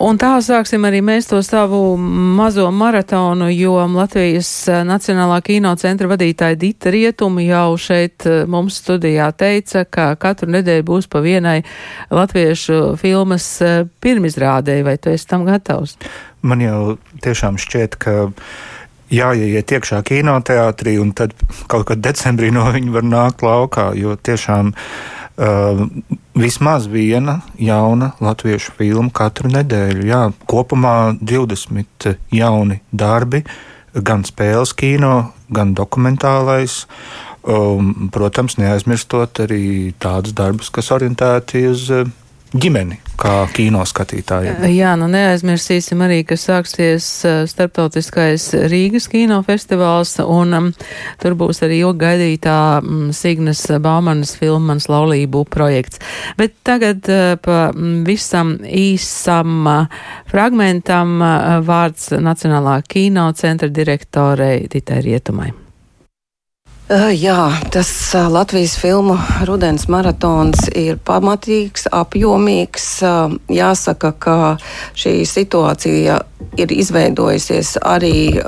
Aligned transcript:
Un 0.00 0.16
tā 0.16 0.30
sāksim 0.40 0.86
arī 0.88 1.02
mēs 1.04 1.26
to 1.28 1.42
savu 1.44 1.92
mazo 2.00 2.70
maratonu, 2.72 3.50
jo 3.52 3.74
Latvijas 3.92 4.48
eh, 4.72 4.80
Nacionālā 4.88 5.42
kino 5.44 5.74
centra 5.76 6.08
vadītāja 6.08 6.56
Dita 6.56 6.92
Rietumi 6.94 7.44
jau 7.50 7.74
šeit 7.76 8.24
eh, 8.24 8.46
mums 8.48 8.78
studijā 8.80 9.28
teica, 9.36 9.84
ka 9.84 10.14
katru 10.20 10.48
nedēļu 10.56 10.86
būs 10.88 11.10
pa 11.12 11.20
vienai 11.20 11.58
latviešu 12.08 12.96
filmas 13.00 13.50
eh, 13.60 13.82
pirmizrādēji. 14.00 14.86
Vai 14.88 14.96
tu 14.96 15.12
esi 15.12 15.28
tam 15.28 15.44
gatavs? 15.44 15.98
Man 16.40 16.64
jau 16.64 16.96
tiešām 17.20 17.60
šķiet, 17.60 18.00
ka 18.00 18.16
jāiet 19.12 19.76
iekšā 19.76 20.00
kinoteātrī, 20.08 20.96
un 21.02 21.12
tad 21.12 21.36
kaut 21.68 21.90
kad 21.92 22.00
decembrī 22.00 22.48
no 22.56 22.70
viņa 22.72 22.96
var 22.96 23.04
nākt 23.04 23.44
laukā, 23.44 23.90
jo 24.00 24.16
tiešām 24.16 24.72
uh, 24.72 25.84
vismaz 26.40 26.86
viena 26.88 27.40
jauna 27.60 28.12
latviešu 28.20 28.72
filma 28.78 29.12
katru 29.12 29.50
nedēļu. 29.52 30.06
Jā, 30.08 30.20
kopumā 30.48 31.12
20 31.20 32.14
jauni 32.34 32.80
darbi, 32.92 33.42
gan 33.94 34.24
spēles 34.24 34.72
kino, 34.76 35.32
gan 35.52 35.74
dokumentālais. 35.76 36.84
Um, 37.40 38.10
protams, 38.12 38.58
neaizmirstot 38.60 39.40
arī 39.46 39.94
tādus 40.00 40.34
darbus, 40.36 40.68
kas 40.72 40.90
orientēti 40.92 41.62
uz 41.70 41.86
uh, 41.94 42.08
ģimeni, 42.50 42.98
kā 43.20 43.44
kino 43.54 43.82
skatītājiem. 43.86 44.64
Jā, 44.72 44.94
nu 44.98 45.06
neaizmirsīsim 45.10 46.00
arī, 46.04 46.22
ka 46.26 46.38
sāksies 46.40 47.06
starptautiskais 47.50 48.48
Rīgas 48.70 49.06
kinofestivāls, 49.12 50.16
un 50.24 50.56
um, 50.56 50.68
tur 51.22 51.36
būs 51.38 51.62
arī 51.66 51.80
ilgi 51.84 52.02
gaidītā 52.04 52.58
um, 52.80 53.08
Signas 53.16 53.62
Baumanas 53.82 54.34
filma 54.40 54.70
Mans 54.70 54.86
laulību 54.90 55.44
projekts. 55.50 56.02
Bet 56.38 56.58
tagad 56.66 57.06
uh, 57.10 57.34
pa 57.42 57.70
visam 58.06 58.56
īsam 58.66 59.64
uh, 59.66 60.04
fragmentam 60.30 61.16
uh, 61.18 61.58
vārds 61.66 62.12
Nacionālā 62.18 62.80
kino 62.86 63.30
centra 63.38 63.70
direktorei 63.70 64.68
Ditai 64.70 65.02
Rietumai. 65.06 65.59
Jā, 66.90 67.52
tas 67.70 67.90
Latvijas 68.34 68.72
filmu 68.74 69.14
rudens 69.46 69.84
maratons 69.86 70.64
ir 70.74 70.96
pamatīgs, 71.06 71.84
apjomīgs. 71.94 72.86
Jāsaka, 73.46 74.10
ka 74.18 74.34
šī 74.98 75.20
situācija 75.22 76.16
ir 76.60 76.72
izveidojusies 76.72 77.76
arī 77.86 78.40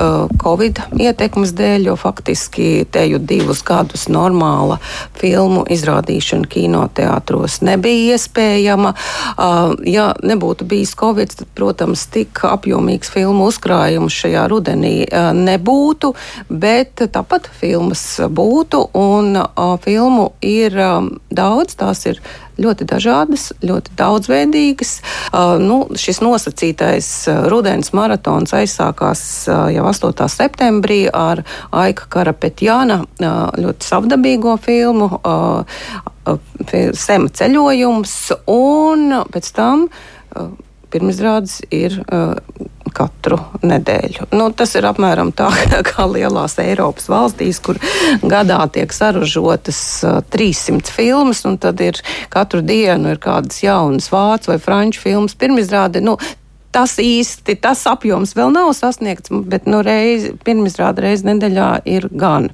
Covid 0.42 0.80
ietekmes 1.00 1.52
dēļ, 1.56 1.88
jo 1.90 1.96
faktiski 2.00 2.84
te 2.92 3.04
jau 3.08 3.20
divus 3.20 3.62
gadus 3.66 4.08
normāla 4.12 4.78
filmu 5.18 5.64
izrādīšana 5.72 6.48
kinoteātros 6.50 7.60
nebija 7.64 8.16
iespējama. 8.16 8.94
Ja 9.88 10.08
nebūtu 10.22 10.66
bijis 10.68 10.94
Covid, 10.98 11.34
tad, 11.38 11.50
protams, 11.56 12.06
tik 12.12 12.42
apjomīgs 12.48 13.12
filmu 13.12 13.48
uzkrājums 13.50 14.16
šajā 14.24 14.46
rudenī 14.52 14.94
nebūtu, 15.38 16.12
bet 16.48 17.04
tāpat 17.12 17.48
filmas 17.60 18.04
būtu. 18.28 18.82
Un 18.98 19.36
uh, 19.38 19.74
filmu 19.82 20.32
ir 20.44 20.76
um, 20.80 21.12
daudz, 21.32 21.76
tās 21.80 22.04
ir 22.08 22.20
ļoti 22.60 22.86
dažādas, 22.88 23.50
ļoti 23.64 23.94
daudzveidīgas. 23.98 24.94
Uh, 25.32 25.56
nu, 25.62 25.78
šis 25.98 26.22
nosacītais 26.24 27.08
uh, 27.30 27.44
rudens 27.52 27.92
maratons 27.96 28.54
aizsākās 28.56 29.22
uh, 29.48 29.68
jau 29.72 29.86
8. 29.88 30.26
septembrī 30.32 31.04
ar 31.08 31.44
Aika 31.70 32.08
Karapetjāna 32.12 33.02
uh, 33.04 33.30
ļoti 33.56 33.88
savdabīgo 33.88 34.56
filmu 34.62 35.10
uh, 35.20 35.78
uh, 36.26 36.38
Sema 36.94 37.32
ceļojums, 37.34 38.12
un 38.52 39.08
pēc 39.32 39.48
tam 39.56 39.88
pirmizrādes 40.92 41.60
ir 41.72 41.96
uh, 42.04 42.36
katru 42.94 43.38
nedēļu. 43.62 44.28
Nu, 44.34 44.48
tas 44.56 44.74
ir 44.78 44.86
apmēram 44.88 45.32
tā 45.36 45.50
kā 45.90 46.06
lielās 46.10 46.58
Eiropas 46.62 47.08
valstīs, 47.12 47.62
kur 47.62 47.80
gadā 48.22 48.60
tiek 48.74 48.92
saražotas 48.94 49.80
uh, 50.06 50.20
300 50.34 50.92
filmas, 50.92 51.44
un 51.48 51.58
tad 51.62 51.80
ir 51.84 52.00
katru 52.32 52.62
dienu 52.66 53.14
ir 53.14 53.22
kādas 53.22 53.62
jaunas 53.64 54.10
vācu 54.12 54.52
vai 54.52 54.60
franču 54.62 55.02
filmas. 55.04 55.36
Pirmizrāde, 55.38 56.02
nu, 56.04 56.18
tas 56.72 56.96
īsti 57.02 57.56
tas 57.62 57.84
apjoms 57.90 58.34
vēl 58.36 58.52
nav 58.54 58.72
sasniegts, 58.76 59.32
bet 59.48 59.68
nu, 59.70 59.82
reiz, 59.84 60.30
pirmizrāde 60.44 61.04
reizi 61.04 61.28
nedēļā 61.28 61.72
ir 61.92 62.08
gan. 62.10 62.48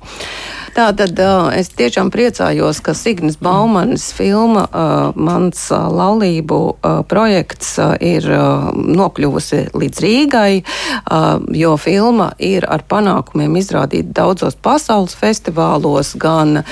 Tā 0.75 0.91
tad 0.97 1.19
uh, 1.23 1.49
es 1.57 1.71
tiešām 1.73 2.11
priecājos, 2.13 2.81
ka 2.85 2.93
Signis 2.97 3.39
Baumanis 3.41 4.11
filma 4.15 4.67
uh, 4.69 5.17
Mans 5.17 5.61
uh, 5.73 5.87
laulību 5.89 6.59
uh, 6.59 7.01
projekts 7.09 7.73
uh, 7.81 7.95
ir 8.05 8.27
uh, 8.29 8.69
nokļuvusi 8.75 9.61
līdz 9.79 10.03
Rīgai, 10.05 10.53
uh, 10.61 11.41
jo 11.57 11.75
filma 11.81 12.31
ir 12.39 12.67
ar 12.69 12.85
panākumiem 12.89 13.57
izrādīta 13.61 14.13
daudzos 14.21 14.59
pasaules 14.61 15.17
festivālos, 15.19 16.13
gan 16.21 16.61
uh, 16.61 16.67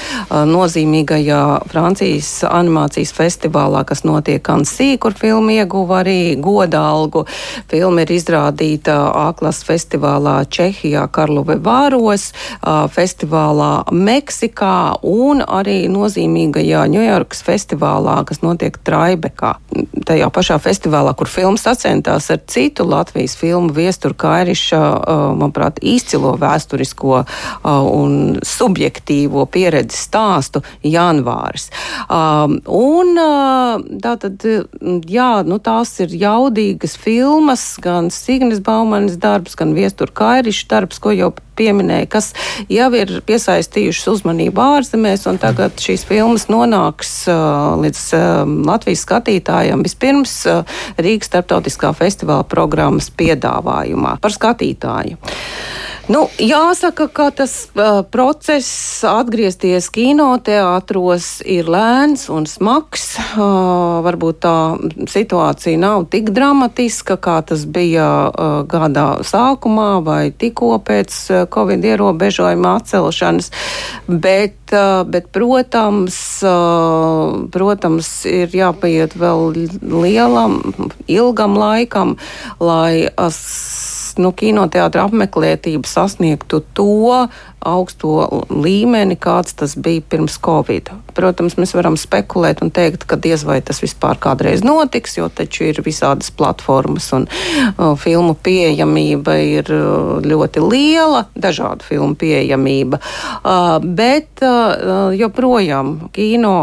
nozīmīgajā 0.51 1.41
Francijas 1.73 2.31
animācijas 2.51 3.15
festivālā, 3.17 3.85
kas 3.89 4.05
notiek 4.05 4.53
Ansī, 4.53 4.93
kur 5.01 5.17
filma 5.17 5.57
ieguva 5.57 6.03
arī 6.03 6.37
godalgu. 6.43 7.25
Filma 7.73 8.05
ir 8.05 8.15
izrādīta 8.19 8.99
A-klases 9.27 9.65
festivālā 9.67 10.39
Čehijā, 10.53 11.09
Karlove 11.11 11.59
Vāros, 11.65 12.31
uh, 12.61 12.85
festivālā 12.93 13.86
Meksikā 13.93 14.99
un 15.07 15.43
arī 15.47 15.87
nozīmīgajā 15.93 16.87
Ņujorkas 16.91 17.43
festivālā, 17.47 18.17
kas 18.27 18.43
notiek 18.43 18.75
Traibekā. 18.83 19.55
Tajā 20.07 20.27
pašā 20.35 20.57
festivālā, 20.63 21.13
kur 21.19 21.31
filmas 21.31 21.65
sacentās 21.67 22.29
ar 22.31 22.41
citu 22.51 22.87
Latvijas 22.87 23.37
filmu 23.39 23.71
viesturu 23.75 24.15
Kairiša, 24.19 24.81
manuprāt, 25.39 25.79
izcilo 25.83 26.35
vēsturisko 26.41 27.23
un 27.67 28.39
subjektīvo 28.47 29.47
pieredzi 29.51 29.99
stāstu 29.99 30.63
janvāris. 30.87 31.71
Un 32.11 33.23
tātad, 34.03 34.47
jā, 35.11 35.33
nu 35.47 35.59
tās 35.63 35.97
ir 36.05 36.15
jaudīgas 36.27 36.99
filmas, 36.99 37.67
gan 37.83 38.11
Signis 38.15 38.63
Baumanis 38.63 39.19
darbs, 39.23 39.59
gan 39.59 39.75
viesturu 39.79 40.15
Kairiša 40.15 40.71
darbs, 40.75 41.03
ko 41.03 41.15
jau 41.15 41.35
pieminēja, 41.57 42.07
kas 42.13 42.33
jau 42.69 42.91
ir 42.93 43.17
piesaistījušas 43.77 44.09
uzmanību 44.09 44.63
ārzemēs, 44.63 45.27
un 45.29 45.39
tagad 45.41 45.77
šīs 45.81 46.07
filmas 46.09 46.49
nonāks 46.49 47.27
uh, 47.29 47.77
līdz 47.83 48.03
uh, 48.17 48.45
Latvijas 48.67 49.05
skatītājiem 49.05 49.85
vispirms 49.85 50.47
uh, 50.49 50.65
Rīgas 50.97 51.29
starptautiskā 51.29 51.93
festivāla 51.97 52.47
programmas 52.49 53.11
piedāvājumā 53.11 54.17
par 54.21 54.33
skatītāju. 54.33 55.21
Nu, 56.07 56.29
jāsaka, 56.39 57.09
ka 57.11 57.25
tas 57.35 57.53
uh, 57.75 58.05
process 58.15 59.03
atgriezties 59.03 59.89
kinoteātros 59.91 61.41
ir 61.43 61.67
lēns 61.67 62.29
un 62.31 62.47
smags. 62.47 63.09
Uh, 63.35 63.99
varbūt 64.07 64.39
tā 64.45 64.55
situācija 65.11 65.81
nav 65.83 66.07
tik 66.13 66.31
dramatiska, 66.37 67.17
kā 67.19 67.41
tas 67.49 67.65
bija 67.67 68.07
uh, 68.29 68.61
gada 68.71 69.09
sākumā 69.27 69.89
vai 70.07 70.21
tikko 70.31 70.77
pēc 70.87 71.19
uh, 71.35 71.43
Covid 71.51 71.83
ierobežojuma 71.91 72.77
atcelšanas. 72.79 73.51
Bet, 74.07 74.63
uh, 74.71 75.03
bet 75.11 75.33
protams, 75.35 76.23
uh, 76.47 77.35
protams, 77.51 78.15
ir 78.31 78.55
jāpaiet 78.55 79.19
vēl 79.19 79.59
lielam, 79.83 80.61
ilgam 81.11 81.59
laikam, 81.59 82.15
lai 82.63 83.09
uh, 83.11 83.43
nu, 84.23 84.33
kinoteātra 84.37 85.07
apmeklētība 85.07 85.89
sasniegtu 85.89 86.63
to 86.77 87.27
augsto 87.67 88.45
līmeni, 88.53 89.17
kāds 89.19 89.57
tas 89.59 89.75
bija 89.81 90.05
pirms 90.11 90.39
Covid. 90.43 90.93
Protams, 91.17 91.57
mēs 91.59 91.75
varam 91.75 91.97
spekulēt 91.99 92.63
un 92.63 92.71
teikt, 92.75 93.07
ka 93.09 93.19
diez 93.19 93.43
vai 93.47 93.59
tas 93.65 93.81
vispār 93.83 94.21
kādreiz 94.23 94.63
notiks, 94.67 95.17
jo 95.19 95.29
taču 95.29 95.67
ir 95.71 95.81
visādas 95.87 96.31
platformas 96.31 97.09
un 97.17 97.27
uh, 97.27 97.95
filmu 97.99 98.37
pieejamība 98.39 99.39
ir 99.43 99.73
uh, 99.75 100.19
ļoti 100.23 100.63
liela, 100.63 101.27
dažādu 101.35 101.87
filmu 101.87 102.15
pieejamība. 102.21 103.01
Uh, 103.43 103.77
bet 103.83 104.45
uh, 104.47 105.11
joprojām 105.17 105.97
kino 106.15 106.57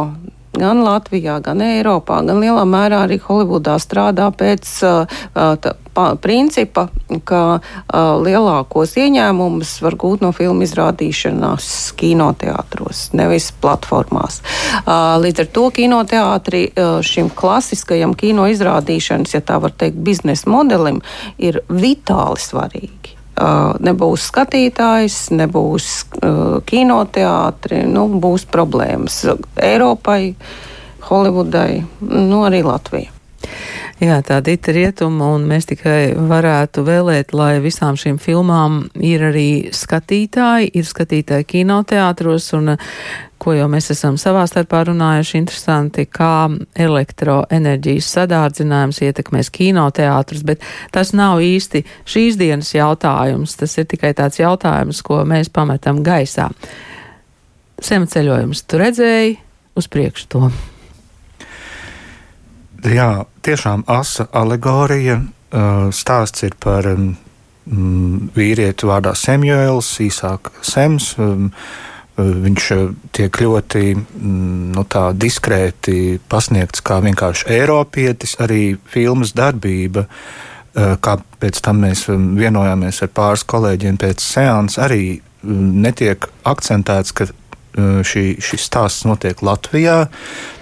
gan 0.58 0.84
Latvijā, 0.86 1.40
gan 1.44 1.62
Eiropā, 1.66 2.22
gan 2.28 2.42
lielā 2.44 2.66
mērā 2.70 3.04
arī 3.08 3.20
Holivudā 3.24 3.80
strādā 3.82 4.30
pēc 4.36 4.70
uh, 4.86 5.24
tā, 5.34 5.74
pa, 5.94 6.06
principa, 6.22 6.88
ka 7.26 7.42
uh, 7.58 7.98
lielākos 8.22 8.96
ieņēmumus 9.02 9.76
var 9.86 9.98
gūt 10.00 10.26
no 10.26 10.34
filmu 10.36 10.66
izrādīšanās 10.66 11.68
kinoteātros, 12.00 13.08
nevis 13.18 13.52
platformās. 13.64 14.42
Uh, 14.84 15.18
līdz 15.24 15.46
ar 15.46 15.52
to 15.58 15.66
kinoteātri 15.74 16.66
uh, 16.70 17.00
šim 17.06 17.32
klasiskajam 17.34 18.16
kino 18.18 18.48
izrādīšanas, 18.54 19.34
ja 19.38 19.42
tā 19.46 19.60
var 19.64 19.74
teikt, 19.78 20.02
biznesa 20.06 20.50
modelim 20.54 21.02
ir 21.38 21.64
vitāli 21.70 22.42
svarīgi. 22.42 23.12
Nebūs 23.33 24.27
skatītājs, 24.30 25.18
nebūs 25.33 25.88
kinoteātri, 26.69 27.81
nu, 27.89 28.06
būs 28.21 28.45
problēmas 28.45 29.24
Eiropai, 29.57 30.35
Holivudai, 31.09 31.81
nu, 32.13 32.44
arī 32.45 32.62
Latvijai. 32.63 33.09
Jā, 34.04 34.18
tā 34.20 34.42
dita 34.44 34.74
rietuma, 34.76 35.30
un 35.38 35.46
mēs 35.48 35.70
tikai 35.70 36.12
varētu 36.28 36.82
vēlēt, 36.84 37.32
lai 37.32 37.62
visām 37.64 37.96
šīm 37.96 38.18
filmām 38.20 38.82
ir 39.00 39.22
arī 39.30 39.70
skatītāji, 39.72 40.74
ir 40.76 40.90
skatītāji 40.90 41.48
kinoteātros, 41.54 42.50
un 42.58 42.74
ko 43.40 43.54
jau 43.56 43.70
mēs 43.72 43.94
esam 43.96 44.18
savā 44.20 44.44
starpā 44.50 44.82
runājuši, 44.90 45.38
interesanti, 45.40 46.04
kā 46.12 46.50
elektroenerģijas 46.84 48.12
sadārdzinājums 48.18 49.00
ietekmēs 49.08 49.54
kinoteātrus, 49.56 50.44
bet 50.52 50.68
tas 50.92 51.16
nav 51.16 51.40
īsti 51.46 51.86
šīs 52.04 52.42
dienas 52.42 52.74
jautājums, 52.76 53.56
tas 53.62 53.78
ir 53.80 53.88
tikai 53.88 54.12
tāds 54.20 54.44
jautājums, 54.44 55.00
ko 55.00 55.24
mēs 55.24 55.54
pametam 55.54 56.04
gaisā. 56.04 56.50
Semceļojums 57.84 58.68
tu 58.68 58.84
redzēji 58.84 59.36
uz 59.80 59.92
priekšu 59.96 60.32
to. 60.36 60.48
Jā, 62.83 63.24
tiešām 63.45 63.85
asa 63.88 64.25
alegorija. 64.35 65.21
Stāsts 65.95 66.44
ir 66.44 66.57
par 66.59 66.83
mm, 66.89 68.33
vīrieti 68.35 68.89
vārdā 68.89 69.13
Samuēls, 69.15 69.94
īsāk 70.03 70.50
Sems. 70.68 71.13
Viņš 72.18 72.65
tiek 73.15 73.39
ļoti 73.39 73.83
mm, 73.95 74.74
nu, 74.75 74.83
diskrēti 75.15 76.19
pasniegts 76.30 76.83
kā 76.83 77.00
vienkārši 77.06 77.47
Eiropietis, 77.56 78.35
arī 78.44 78.75
filmas 78.83 79.31
darbība. 79.38 80.03
Kā 80.74 81.15
pēc 81.39 81.62
tam 81.63 81.85
mēs 81.85 82.09
vienojāmies 82.12 83.00
ar 83.06 83.13
pāris 83.15 83.45
kolēģiem 83.47 84.01
pēc 84.01 84.27
seanses, 84.27 84.81
arī 84.83 85.06
netiek 85.44 86.27
akcentēts, 86.50 87.15
ka 87.15 87.30
šī, 87.75 88.24
šis 88.44 88.68
stāsts 88.70 89.06
notiek 89.08 89.40
Latvijā. 89.42 90.08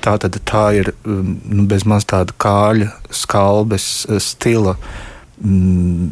Tā, 0.04 0.16
tā 0.18 0.66
ir 0.80 0.94
nu, 1.06 1.66
bezmaz 1.70 2.08
tāda 2.10 2.36
kāļa, 2.40 2.92
skalbes 3.12 3.88
stila 4.24 4.78
mm, 5.44 6.12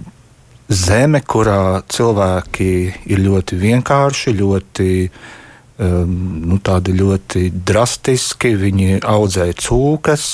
zeme, 0.69 1.21
kurā 1.25 1.81
cilvēki 1.89 2.71
ir 3.09 3.23
ļoti 3.23 3.59
vienkārši, 3.59 4.35
ļoti, 4.37 4.89
um, 5.79 6.17
nu, 6.51 6.59
ļoti 6.59 7.47
drastiski. 7.53 8.53
Viņi 8.59 8.99
audzēja 9.01 9.57
cūkas, 9.63 10.27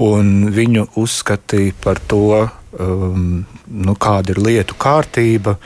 un 0.00 0.50
viņu 0.54 0.88
uzskatīja 0.96 1.76
par 1.84 2.00
to, 2.08 2.48
um, 2.80 3.44
nu, 3.68 3.94
kāda 3.94 4.34
ir 4.34 4.42
lietu 4.42 4.80
kārtība, 4.80 5.58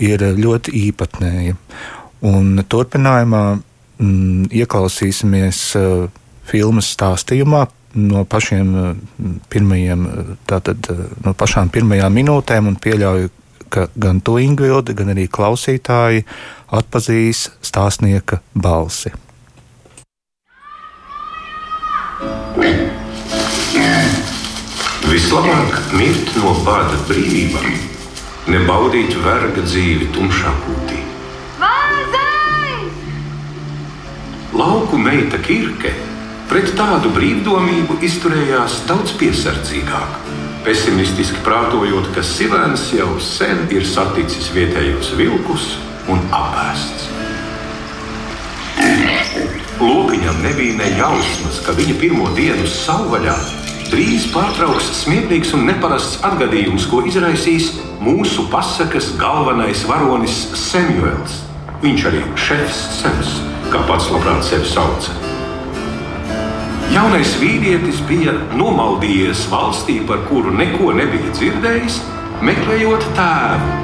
ir 0.00 0.24
ļoti 0.36 0.76
īpatnēja. 0.88 1.56
Un 2.26 2.60
turpinājumā 2.68 3.42
mm, 3.56 4.50
ieklausīsimies 4.52 5.60
uh, 5.80 6.08
filmas 6.44 6.90
stāstījumā 6.96 7.64
no 8.00 8.24
pašiem 8.28 8.74
uh, 8.76 8.90
pirmajiem, 9.50 10.04
uh, 10.06 10.34
tātad 10.48 10.90
uh, 10.92 11.06
no 11.24 11.32
pašām 11.34 11.72
pirmajām 11.72 12.12
minūtēm, 12.20 12.68
un 12.68 12.76
pieļauju, 12.76 13.32
ka 13.70 13.86
gan 13.96 14.20
to 14.20 14.36
Ingvildi, 14.42 14.94
gan 14.98 15.14
arī 15.14 15.26
klausītāji 15.30 16.26
atpazīs 16.74 17.48
stāstnieka 17.64 18.42
balsi. 18.54 19.14
Vislabāk 25.10 25.78
mirt 25.98 26.34
no 26.38 26.52
bada 26.66 26.98
brīvībā, 27.08 27.64
nebaudīt 28.52 29.16
verga 29.24 29.64
dzīvi 29.66 30.10
tumšā 30.14 30.54
kūtī. 30.64 30.99
Lauku 34.50 34.98
meita 34.98 35.38
Kirke 35.38 35.92
pret 36.50 36.72
tādu 36.74 37.12
brīvdomību 37.14 38.00
izturējās 38.02 38.80
daudz 38.88 39.12
piesardzīgāk. 39.20 40.16
Pesimistiski 40.66 41.38
prātojot, 41.46 42.08
ka 42.16 42.24
Silēns 42.26 42.88
jau 42.90 43.12
sen 43.22 43.68
ir 43.70 43.86
saticis 43.86 44.48
vietējos 44.50 45.12
vilkus 45.20 45.76
un 46.10 46.18
apēsts. 46.34 47.06
Lokiņam 49.78 50.42
nebija 50.42 50.80
ne 50.80 50.88
jausmas, 50.98 51.60
ka 51.62 51.76
viņa 51.78 51.94
pirmo 52.02 52.26
dienu 52.34 52.66
savvaļā 52.66 53.36
drīz 53.92 54.26
pārtrauks 54.34 54.90
smieklīgs 55.04 55.54
un 55.54 55.62
neparasts 55.70 56.18
atgadījums, 56.26 56.88
ko 56.90 57.04
izraisīs 57.06 57.70
mūsu 58.02 58.48
pasakas 58.50 59.12
galvenais 59.20 59.86
varonis 59.86 60.42
Samuels. 60.58 61.38
Viņš 61.86 62.10
arī 62.10 62.26
šefs 62.48 62.82
Sems 62.98 63.49
kā 63.70 63.80
pats 63.86 64.08
labprāt 64.10 64.42
sevi 64.46 64.66
sauca. 64.66 65.14
Jaunais 66.90 67.36
vīrietis 67.38 68.00
bija 68.08 68.34
nomaldījies 68.58 69.44
valstī, 69.52 70.00
par 70.08 70.24
kuru 70.26 70.50
neko 70.58 70.90
nebija 70.96 71.30
dzirdējis, 71.36 72.00
meklējot 72.42 73.06
tēvu, 73.14 73.76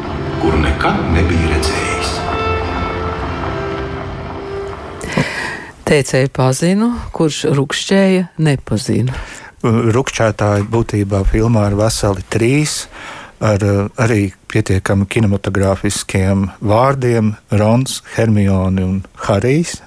kuru 0.43 0.59
nekad 0.65 0.99
nebija 1.15 1.53
redzējis. 1.53 2.15
Teicēju 5.87 6.33
pazinu, 6.35 6.91
kurš 7.15 7.45
rukšķēja 7.55 8.25
nepazinu. 8.43 9.15
Rukšķētāji 9.67 10.67
būtībā 10.71 11.23
filmā 11.31 11.69
ir 11.71 11.79
veseli 11.79 12.27
trīs 12.31 12.81
ar 13.45 13.63
arī 14.01 14.31
pietiekami 14.53 15.07
kinematogrāfiskiem 15.11 16.49
vārdiem- 16.65 17.35
Rons, 17.61 18.03
Hermione 18.17 18.85
un 18.85 19.03
Harijs. 19.27 19.81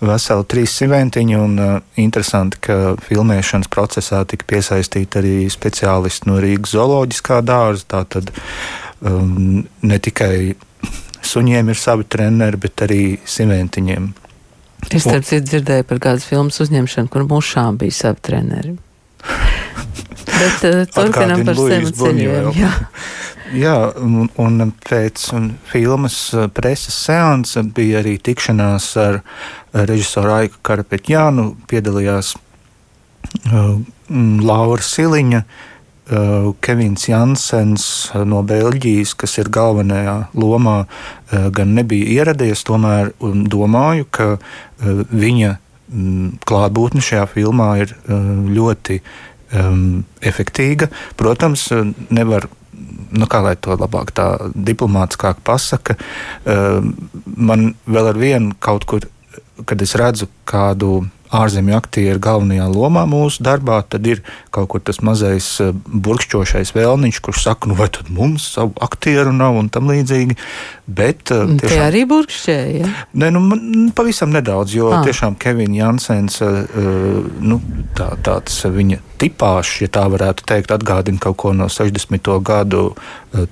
Veseli 0.00 0.44
trīs 0.48 0.72
simentiņi, 0.78 1.36
un 1.36 1.58
uh, 1.58 1.80
interesanti, 2.00 2.60
ka 2.60 2.96
filmēšanas 3.04 3.68
procesā 3.72 4.22
tika 4.28 4.46
piesaistīti 4.48 5.20
arī 5.20 5.34
speciālisti 5.50 6.30
no 6.30 6.38
Rīgas 6.40 6.76
zooloģiskā 6.76 7.40
dārza. 7.44 7.84
Tātad 7.96 8.30
um, 9.00 9.64
ne 9.82 9.98
tikai 9.98 10.54
suņiem 11.26 11.72
ir 11.72 11.80
savi 11.80 12.06
treneri, 12.08 12.60
bet 12.60 12.86
arī 12.86 13.02
simentiņiem. 13.28 14.12
Es 14.88 15.04
starp 15.04 15.26
citu 15.28 15.50
dzirdēju 15.50 15.88
par 15.90 16.00
kādas 16.00 16.24
filmas 16.28 16.60
uzņemšanu, 16.64 17.10
kur 17.12 17.26
mušām 17.28 17.80
bija 17.80 17.98
savi 17.98 18.24
treneri. 18.30 18.76
Bet 20.40 20.64
uh, 20.64 20.82
turpinām 20.88 21.44
par 21.48 21.58
sevi 21.58 21.92
ceļojumu. 21.96 22.54
Jā. 22.58 22.72
Jā, 23.50 23.74
un, 23.98 24.28
un 24.38 24.70
pēc 24.86 25.24
filmas 25.66 26.18
uh, 26.36 26.46
preses 26.54 26.94
seansa 26.94 27.64
bija 27.66 27.98
arī 27.98 28.14
tikšanās 28.22 28.86
ar 29.02 29.18
režisoru 29.74 30.36
Aiku 30.36 30.60
Karapetjānu, 30.66 31.48
piedalījās 31.70 32.36
uh, 32.36 33.74
Laura 34.50 34.86
Siliņa, 34.86 35.44
Kevins 36.64 37.04
Jansens 37.06 37.84
no 38.26 38.40
Beļģijas, 38.42 39.12
kas 39.14 39.36
ir 39.38 39.46
galvenajā 39.54 40.16
lomā, 40.34 40.80
gan 41.54 41.76
nebija 41.76 42.08
ieradies, 42.16 42.64
tomēr 42.66 43.12
domāju, 43.22 44.08
ka 44.10 44.26
viņa 45.14 45.52
klātbūtne 46.50 47.04
šajā 47.06 47.28
filmā 47.30 47.68
ir 47.84 47.94
ļoti 48.10 48.98
um, 49.52 50.02
efektīga. 50.20 50.90
Protams, 51.20 51.68
nevar 52.10 52.48
nu, 53.10 53.26
kā 53.30 53.42
lai 53.44 53.56
to 53.58 53.74
labāk 53.76 54.12
tā 54.16 54.26
diplomātiskāk 54.54 55.42
pasaka, 55.46 55.96
um, 56.44 56.92
man 57.36 57.72
vēl 57.90 58.12
ar 58.12 58.20
vienu 58.20 58.54
kaut 58.62 58.86
kur, 58.88 59.06
kad 59.66 59.82
es 59.82 59.96
redzu 59.98 60.30
kādu 60.48 61.02
ārzemju 61.30 61.76
aktieri 61.78 62.18
galvenajā 62.22 62.66
lomā 62.72 63.04
mūsu 63.08 63.44
darbā, 63.46 63.78
tad 63.86 64.06
ir 64.10 64.22
kaut 64.54 64.70
kur 64.72 64.82
tas 64.82 64.98
mazais 65.06 65.46
eh, 65.62 65.70
burkšķošais 65.74 66.72
vēlniņš, 66.74 67.20
kurš 67.22 67.44
saka, 67.46 67.70
nu 67.70 67.76
vai 67.78 67.86
tad 67.92 68.10
mums 68.14 68.48
savu 68.56 68.74
aktieru 68.82 69.32
nav 69.36 69.58
un 69.60 69.70
tam 69.72 69.90
līdzīgi. 69.92 70.34
Bet, 70.90 71.30
eh, 71.30 71.44
tiešām, 71.52 71.70
Tie 71.70 71.84
arī 71.84 72.02
burkšķēja? 72.10 72.80
Ja? 72.82 72.90
Nē, 73.14 73.30
nu, 73.36 73.44
man, 73.46 73.92
pavisam 73.94 74.34
nedaudz, 74.34 74.74
jo 74.74 74.90
ah. 74.96 75.04
tiešām 75.06 75.38
Kevins 75.40 75.78
Jansens, 75.78 76.40
uh, 76.42 76.64
nu, 77.38 77.60
tā, 77.94 78.10
tāds 78.26 78.58
viņa 78.66 78.98
tipāžs, 79.20 79.80
ja 79.84 79.88
tā 79.92 80.04
varētu 80.10 80.44
teikt, 80.48 80.72
atgādina 80.74 81.20
kaut 81.22 81.38
ko 81.40 81.52
no 81.56 81.68
60. 81.70 82.30
gadu 82.46 82.82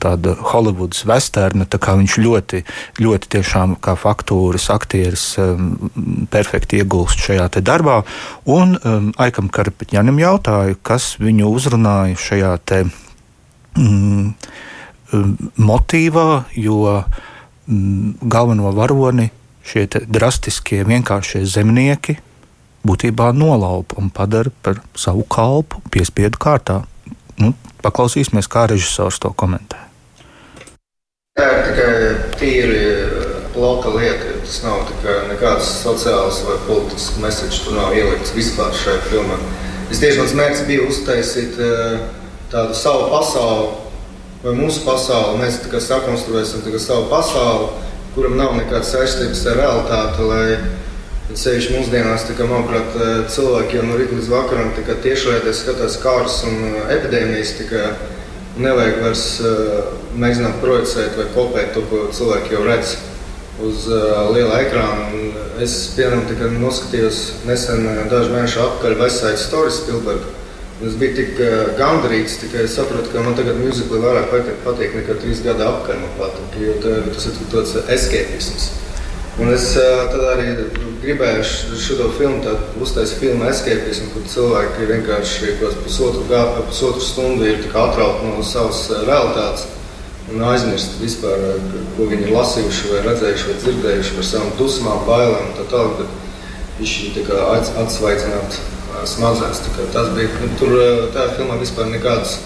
tāda 0.02 0.34
Hollywoods 0.50 1.04
vesterna, 1.08 1.66
tā 1.68 1.80
kā 1.82 1.94
viņš 1.98 2.16
ļoti, 2.24 2.62
ļoti 3.02 3.32
tiešām 3.36 3.76
kā 3.84 3.94
faktūras 3.98 4.68
aktieris 4.74 5.26
um, 5.42 5.90
perfekti 6.32 6.80
iegulst 6.82 7.22
šajā 7.28 7.48
te 7.54 7.62
darbā. 7.64 8.00
Un 8.50 8.76
um, 8.78 9.10
Aikam 9.20 9.50
Karpiņanam 9.52 10.20
jautāju, 10.22 10.80
kas 10.82 11.14
viņu 11.22 11.50
uzrunāja 11.52 12.18
šajā 12.28 12.54
te 12.68 12.82
mm, 13.78 14.30
motīvā, 15.56 16.30
jo 16.58 16.78
mm, 16.98 18.16
galveno 18.22 18.72
varoni 18.76 19.30
šie 19.68 19.84
drastiskie, 20.08 20.80
vienkāršie 20.88 21.44
zemnieki 21.44 22.16
būtībā 22.88 23.32
nolaupa 23.36 23.98
un 24.00 24.08
padara 24.14 24.52
par 24.64 24.80
savu 24.96 25.26
kalpu 25.28 25.82
piespiedu 25.92 26.40
kārtā. 26.40 26.82
Nu, 27.38 27.52
paklausīsimies, 27.84 28.48
kā 28.50 28.66
režisors 28.70 29.20
to 29.22 29.30
komentē. 29.36 29.84
Tā 31.38 31.46
ir 31.54 31.60
tikai 31.68 31.90
tīri 32.40 32.80
plauka 33.54 33.92
lieta. 33.94 34.36
Tas 34.42 34.62
nav 34.64 34.88
nekāds 35.28 35.68
sociāls 35.82 36.40
vai 36.46 36.56
politisks 36.66 37.18
message. 37.22 37.60
Tur 37.64 37.76
nav 37.76 37.92
ielikts 37.96 38.32
vispār 38.36 38.72
šajā 38.74 39.02
filmā. 39.10 39.36
es 39.90 40.00
tieši 40.00 40.18
mans 40.20 40.34
mērķis 40.36 40.66
bija 40.68 40.88
uztaisīt 40.88 41.60
tādu 42.52 42.74
savu 42.74 43.10
pasauli, 43.12 43.68
vai 44.42 44.54
mūsu 44.56 44.82
pasauli. 44.86 45.38
Mēs 45.42 45.62
tā 45.62 45.72
kā 45.72 45.80
sakonstruēsim 45.84 46.64
tā 46.64 46.74
kā 46.74 46.80
savu 46.82 47.08
pasauli, 47.12 47.70
kuram 48.16 48.36
nav 48.40 48.56
nekādas 48.56 48.92
saistības 48.94 49.46
ar 49.46 49.62
realitāti. 49.62 50.28
Ceļš 51.28 51.66
mūsdienās, 51.74 52.24
kā, 52.32 52.44
manuprāt, 52.48 52.94
cilvēki 53.34 53.76
jau 53.76 53.82
no 53.84 53.98
rīta 54.00 54.16
līdz 54.16 54.30
vakaram 54.32 54.70
tiešraidē 55.04 55.52
skatās 55.52 55.98
kārtas 56.00 56.38
un 56.48 56.78
epidēmijas. 56.88 57.52
Kā, 57.68 57.90
nevajag 58.58 58.96
vairs 59.04 59.26
uh, 59.44 59.90
mēģināt 60.18 60.56
projicēt 60.62 61.18
vai 61.18 61.28
kopēt 61.34 61.76
to, 61.76 61.84
ko 61.90 62.08
cilvēki 62.16 62.56
jau 62.56 62.64
redz 62.66 62.96
uz 63.62 63.86
liela 64.32 64.62
ekrāna. 64.62 65.08
Un 65.12 65.62
es, 65.62 65.76
piemēram, 65.96 66.58
noskatījos 66.62 67.22
nesen, 67.48 67.86
dažu 68.10 68.34
mēnešu 68.34 68.64
atpakaļ 68.64 68.98
Vestside 69.02 69.40
Story 69.42 69.74
Spielbergu. 69.74 70.34
Es 70.86 70.94
biju 70.94 71.16
tik 71.16 71.40
gandarīts, 71.78 72.36
ka 72.52 72.62
es 72.62 72.76
sapratu, 72.78 73.10
ka 73.10 73.24
man 73.26 73.34
tagad 73.34 73.58
mūzika 73.58 73.98
vairāk 73.98 74.30
patīk, 74.62 74.94
nekā 74.94 75.18
trīs 75.18 75.42
gadu 75.42 75.66
atpakaļ. 75.66 76.04
Patīk, 76.20 76.60
jo 76.62 76.76
tas 76.84 77.26
ir 77.32 77.40
tāds 77.50 77.74
escapisms. 77.98 78.70
Un 79.38 79.52
es 79.54 79.68
tad 79.78 80.22
arī 80.32 80.48
gribēju 80.98 81.44
šo 81.78 82.08
filmu 82.16 82.54
uztaisīt 82.82 83.20
filmu 83.22 83.46
escapismu, 83.46 84.08
kur 84.14 84.24
cilvēki 84.32 84.88
vienkārši 84.88 85.52
pusotru, 85.84 86.24
gadu, 86.30 86.64
pusotru 86.66 87.04
stundu 87.06 87.46
ir 87.46 87.68
atrauti 87.70 88.26
no 88.26 88.42
savas 88.42 88.80
realitātes 89.06 89.68
un 90.32 90.42
aizmirst 90.44 90.98
vispār, 91.00 91.44
ko 91.96 92.08
viņi 92.10 92.26
ir 92.26 92.34
lasījuši, 92.34 92.90
vai 92.92 93.04
redzējuši, 93.06 93.46
vai 93.48 93.56
dzirdējuši 93.62 94.16
par 94.16 94.26
savām 94.30 94.50
dusmām, 94.58 95.06
bailēm 95.06 95.54
tā 95.56 95.68
tālāk. 95.70 96.18
Viņš 96.78 96.98
ir 97.08 97.30
atsvaicināt 97.82 98.58
smadzenes. 99.08 99.62
Tas 99.94 100.12
bija, 100.14 100.28
nu, 100.42 100.50
tur 100.60 100.74
tajā 101.14 101.32
filmā 101.38 101.56
vispār 101.62 101.88
nekādas 101.94 102.38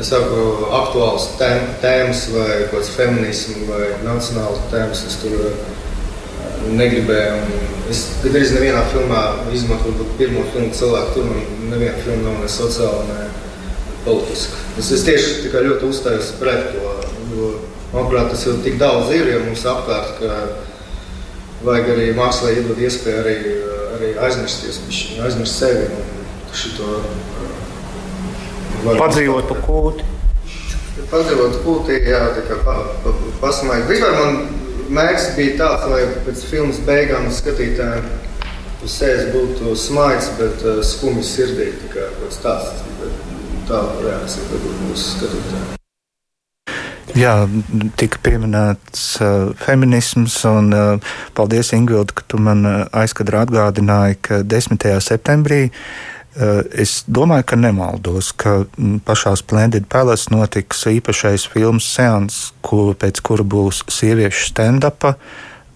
es 0.00 0.08
saku, 0.08 0.42
aktuāls 0.72 1.28
tēmas 1.38 2.24
vai 2.32 2.48
kaut 2.64 2.78
kāds 2.78 2.92
feminisms 2.96 3.68
vai 3.68 3.92
nacionāls 4.06 4.60
tēmas. 4.72 5.04
Es 5.08 5.18
tur 5.20 5.36
negribēju. 6.70 7.60
Es 7.92 8.04
gandrīz 8.22 8.54
nevienā 8.56 8.82
filmā 8.92 9.22
izmantoju 9.54 10.06
pirmo 10.18 10.44
filmu 10.52 10.72
cilvēku. 10.76 11.14
Tur 11.16 11.28
man 11.28 11.70
neviena 11.72 11.98
filma 12.04 12.28
nav 12.28 12.40
ne 12.42 12.50
sociāla, 12.50 13.02
ne 13.10 13.28
politiska. 14.06 14.60
Es, 14.80 14.90
es 14.96 15.04
tieši 15.06 15.50
ļoti 15.52 15.88
uzstājos 15.88 16.32
pret 16.40 16.72
to. 16.74 16.94
Jo, 17.32 17.50
manuprāt, 17.92 18.30
tas 18.32 18.46
jau 18.46 18.56
tik 18.64 18.78
daudz 18.80 19.12
ir 19.14 19.30
ja 19.30 19.40
mums 19.40 19.64
apkārt, 19.68 20.18
ka 20.20 20.38
vajag 21.64 21.92
arī 21.94 22.08
mākslā 22.16 22.54
iedot 22.56 22.80
iespēju 22.80 23.20
arī, 23.22 23.36
arī 23.96 24.14
aizmirsties, 24.26 24.80
aizmirst 25.22 25.60
sevi 25.60 25.86
un 25.88 26.56
šito. 26.56 26.96
Var... 28.82 28.98
Padzīvot 28.98 29.46
pa 29.48 29.60
kūti. 29.62 30.08
Padzīvot 31.12 31.60
kūtī, 31.64 32.00
jā, 32.10 32.24
tā 32.36 32.42
kā 32.48 32.58
pa, 32.66 32.80
pa, 33.04 33.14
pasmaigt. 33.40 33.88
Vispār 33.90 34.18
man 34.18 34.61
mērķis 34.92 35.32
bija 35.36 35.56
tāds, 35.60 35.88
lai 35.90 36.02
pēc 36.26 36.44
filmas 36.50 36.80
beigām 36.86 37.28
skatītājiem 37.32 38.08
uz 38.82 38.96
sevis 38.98 39.28
būtu 39.34 39.74
smaids, 39.78 40.32
bet 40.38 40.64
uh, 40.66 40.80
skumji 40.84 41.24
sirdī. 41.26 41.70
Tā 41.84 41.92
kā 41.92 42.08
kaut 42.16 42.24
kas 42.28 42.40
tāds- 42.44 42.82
tāda 43.68 44.06
reakcija 44.06 44.48
varbūt 44.50 44.82
mūsu 44.88 45.14
skatītājiem. 45.16 45.68
Jā, 47.12 47.34
tika 48.00 48.22
pieminēts 48.24 49.02
uh, 49.20 49.50
feminisms, 49.60 50.38
un 50.48 50.72
uh, 50.72 51.12
paldies, 51.36 51.74
Ingūna, 51.76 52.08
ka 52.16 52.24
tu 52.24 52.40
man 52.40 52.64
uh, 52.64 52.78
aizkadrā 53.02 53.44
atgādināji, 53.44 54.16
ka 54.24 54.40
10. 54.48 54.80
septembrī 55.04 55.66
uh, 55.68 56.21
es 56.34 57.02
domāju, 57.12 57.44
ka 57.52 57.58
nemaldos, 57.60 58.32
ka 58.32 58.62
mm, 58.64 59.02
pašā 59.06 59.34
Splendid 59.36 59.88
Palace 59.92 60.32
notiks 60.32 60.86
īpašais 60.88 61.44
filmas 61.52 61.88
seans, 61.92 62.38
kur, 62.64 62.94
pēc 62.96 63.20
kura 63.24 63.44
būs 63.44 63.82
sieviešu 63.92 64.48
stand-upa, 64.48 65.16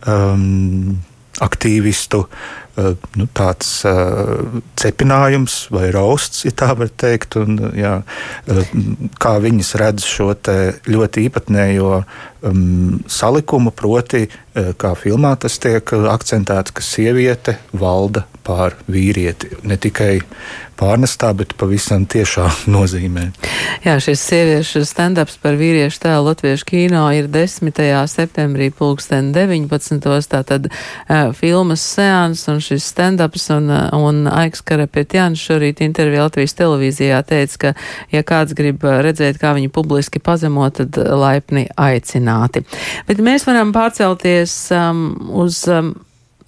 um, 0.08 0.96
aktīvistu 1.44 2.22
uh, 2.24 2.94
nu, 3.20 3.26
tāds 3.36 3.68
uh, 3.84 4.60
cepinājums 4.80 5.66
vai 5.74 5.90
rausts, 5.92 6.46
ja 6.48 6.54
tā 6.56 6.70
var 6.78 6.88
teikt, 6.88 7.36
un 7.36 7.60
jā, 7.76 7.98
uh, 8.00 8.72
kā 9.20 9.36
viņas 9.44 9.74
redz 9.82 10.08
šo 10.08 10.32
ļoti 10.88 11.26
īpatnējo 11.28 11.92
um, 12.00 13.02
salikumu, 13.04 13.76
proti, 13.76 14.24
uh, 14.24 14.42
kā 14.80 14.94
filmā 14.98 15.34
tas 15.40 15.58
tiek 15.62 15.92
akcentēts, 16.12 16.74
ka 16.76 16.84
sieviete 16.84 17.58
valda 17.76 18.24
pār 18.46 18.76
vīrieti. 18.90 19.50
Ne 19.66 19.76
tikai 19.80 20.20
pārnestā, 20.76 21.32
bet 21.36 21.54
pavisam 21.58 22.04
tiešā 22.08 22.46
nozīmē. 22.74 23.30
Jā, 23.84 23.96
šis 24.02 24.22
sieviešu 24.28 24.84
stand-ups 24.88 25.38
par 25.42 25.56
vīriešu 25.58 26.02
tēlu 26.04 26.30
Latviešu 26.30 26.68
kino 26.68 27.06
ir 27.16 27.30
10. 27.32 27.72
septembrī 28.12 28.68
pulksten 28.74 29.32
19. 29.34 30.04
Tātad 30.30 30.68
uh, 30.68 31.32
filmas 31.36 31.84
seans 31.96 32.44
un 32.52 32.60
šis 32.64 32.86
stand-ups 32.92 33.48
un, 33.56 33.70
un 33.96 34.22
Aiks 34.30 34.62
Karapetjāns 34.66 35.42
šorīt 35.42 35.82
intervijā 35.86 36.26
Latvijas 36.26 36.56
televīzijā 36.58 37.22
teica, 37.26 37.58
ka 37.62 37.72
ja 38.12 38.22
kāds 38.26 38.56
grib 38.58 38.84
redzēt, 38.84 39.40
kā 39.40 39.54
viņu 39.56 39.72
publiski 39.74 40.20
pazemo, 40.22 40.68
tad 40.74 40.96
laipni 40.96 41.66
aicināti. 41.72 42.64
Bet 43.08 43.22
mēs 43.24 43.46
varam 43.48 43.72
pārcelties 43.76 44.45
um, 44.74 45.08
uz 45.42 45.64
um, 45.72 45.94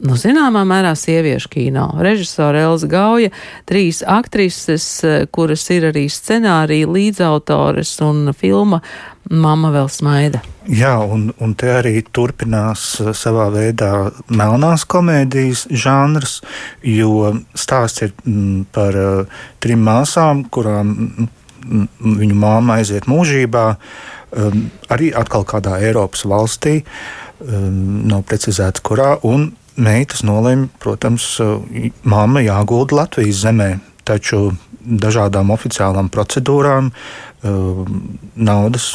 nu, 0.04 0.16
zināmā 0.18 0.62
mērā 0.68 0.92
sieviešu 0.98 1.50
kino. 1.52 1.88
Režisora 2.02 2.62
Elza 2.68 2.88
Gauja, 2.90 3.32
trīs 3.68 4.02
aktrises, 4.06 4.86
eh, 5.04 5.26
kuras 5.30 5.66
ir 5.74 5.90
arī 5.90 6.06
scenārija 6.12 6.88
līdzautores 6.88 7.98
un 8.06 8.34
filma 8.36 8.82
Mama 9.28 9.68
vēl 9.68 9.90
smaida. 9.92 10.38
Jā, 10.72 10.94
un, 11.04 11.26
un 11.44 11.50
te 11.58 11.68
arī 11.68 11.98
turpinās 12.16 12.94
eh, 13.02 13.10
savā 13.12 13.50
veidā 13.52 14.08
melnās 14.32 14.86
komēdijas 14.88 15.66
žanrs, 15.68 16.38
jo 16.80 17.34
stāsts 17.52 18.06
ir 18.06 18.14
mm, 18.24 18.68
par 18.72 18.96
uh, 18.96 19.42
trim 19.60 19.84
māsām, 19.84 20.46
kurām 20.48 20.94
mm, 20.96 21.88
viņu 22.22 22.38
māma 22.40 22.78
aiziet 22.80 23.08
mūžībā, 23.10 23.66
um, 24.32 24.68
arī 24.88 25.12
atkal 25.12 25.44
kādā 25.48 25.76
Eiropas 25.84 26.24
valstī, 26.24 26.78
um, 26.80 27.27
nav 27.40 28.24
precizēts 28.28 28.82
kurā, 28.84 29.16
un 29.26 29.52
meitas 29.78 30.24
nolēma, 30.26 30.68
protams, 30.82 31.36
māma 32.02 32.42
jāgulda 32.42 33.02
Latvijas 33.02 33.44
zemē, 33.44 33.70
taču 34.08 34.50
dažādām 34.88 35.52
oficiālām 35.54 36.08
procedūrām 36.10 36.90
naudas 38.34 38.90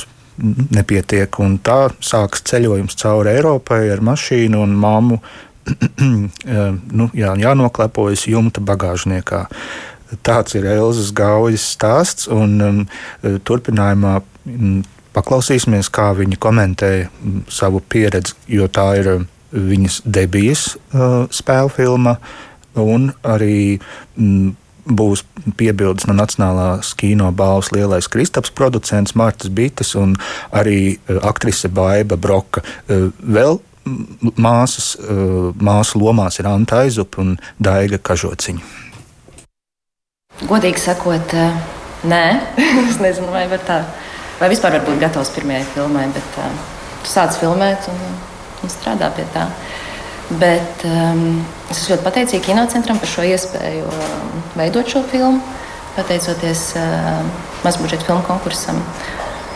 nepietiek. 0.73 1.39
Tā 1.63 1.79
sākas 2.03 2.43
ceļojums 2.49 2.97
cauri 2.99 3.35
Eiropai 3.37 3.85
ar 3.93 4.03
mašīnu 4.03 4.63
un 4.65 4.77
māmu. 4.79 5.19
nu, 6.97 7.09
jā, 7.15 7.35
jānoklepojas 7.39 8.25
jumta 8.27 8.63
bagāžniekā. 8.65 9.45
Tāds 10.25 10.57
ir 10.57 10.67
Elzas 10.69 11.13
Gaujas 11.15 11.63
stāsts. 11.75 12.27
Un, 12.31 12.57
um, 12.61 12.81
turpinājumā 13.47 14.17
um, 14.19 14.81
paklausīsimies, 15.13 15.91
kā 15.93 16.11
viņa 16.17 16.39
komentēja 16.41 17.09
um, 17.09 17.43
savu 17.51 17.81
pieredzi, 17.89 18.35
jo 18.51 18.67
tā 18.71 18.87
ir 19.01 19.11
um, 19.17 19.29
viņas 19.53 20.01
debijas 20.05 20.73
uh, 20.75 21.23
spēļu 21.33 21.71
filma, 21.75 22.17
un 22.79 23.11
arī 23.21 23.77
mm, 23.77 24.53
būs 24.83 25.23
piebildes 25.57 26.07
no 26.09 26.15
Nacionālās 26.17 26.91
kino 26.99 27.29
balvas 27.31 27.71
lielais 27.71 28.09
Kristaps, 28.11 28.51
producents 28.51 29.15
Mārtas 29.19 29.53
Bites 29.53 29.93
un 29.99 30.17
arī 30.51 30.97
aktrise 31.21 31.69
Baiva 31.71 32.17
Broka. 32.17 32.63
Uh, 32.87 33.11
vēl 33.21 33.59
māsas, 34.39 34.93
uh, 34.99 35.51
māsu 35.59 36.01
lomās 36.01 36.39
ir 36.39 36.49
Anta 36.49 36.83
Aizupa 36.83 37.21
un 37.23 37.35
Daiga 37.59 37.99
Kažociņa. 37.99 38.81
Godīgi 40.49 40.81
sakot, 40.81 41.35
uh, 41.37 41.59
nē, 42.09 42.23
es 42.89 42.99
nezinu, 43.03 43.29
vai, 43.31 43.45
tā, 43.67 43.83
vai 44.41 44.51
vispār 44.51 44.79
būt 44.83 45.01
gatavs 45.01 45.33
pirmajai 45.35 45.65
filmai, 45.73 46.05
bet 46.15 46.39
uh, 46.41 46.61
tu 47.03 47.11
sāc 47.13 47.35
filmēt. 47.41 47.89
Un, 47.91 48.05
uh, 48.11 48.29
un 48.63 48.71
strādā 48.71 49.11
pie 49.15 49.25
tā. 49.33 49.47
Bet 50.39 50.85
um, 50.87 51.43
es 51.69 51.81
esmu 51.81 51.95
ļoti 51.95 52.05
pateicīga 52.05 52.45
kinocentram 52.47 53.01
par 53.01 53.11
šo 53.11 53.25
iespēju 53.27 53.89
um, 53.89 54.39
veidot 54.57 54.89
šo 54.89 55.03
filmu, 55.11 55.43
pateicoties 55.97 56.71
uh, 56.79 57.19
mazbudžeta 57.65 58.07
filmu 58.07 58.25
konkursam. 58.29 58.79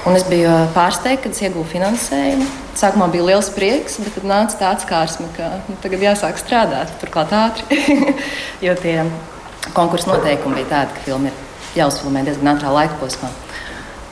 Un 0.08 0.16
es 0.16 0.24
biju 0.28 0.52
pārsteigta, 0.76 1.26
kad 1.26 1.36
es 1.36 1.42
ieguvu 1.44 1.66
finansējumu. 1.68 2.46
Sākumā 2.80 3.10
bija 3.12 3.26
liels 3.28 3.50
prieks, 3.52 3.98
bet 4.04 4.14
tad 4.16 4.28
nāca 4.30 4.60
tāds 4.60 4.88
kārsme, 4.88 5.28
ka 5.36 5.50
nu, 5.68 5.76
tagad 5.84 6.06
jāsāk 6.06 6.40
strādāt, 6.40 6.94
turklāt 7.02 7.34
ātri. 7.36 7.82
jo 8.66 8.78
tie 8.80 9.02
konkursu 9.76 10.14
noteikumi 10.14 10.62
bija 10.62 10.72
tādi, 10.76 10.96
ka 10.96 11.04
filma 11.10 11.34
ir 11.34 11.82
jāuzfilmē 11.82 12.24
diezgan 12.28 12.54
ātrā 12.54 12.72
laika 12.78 12.96
posmā. 13.02 13.34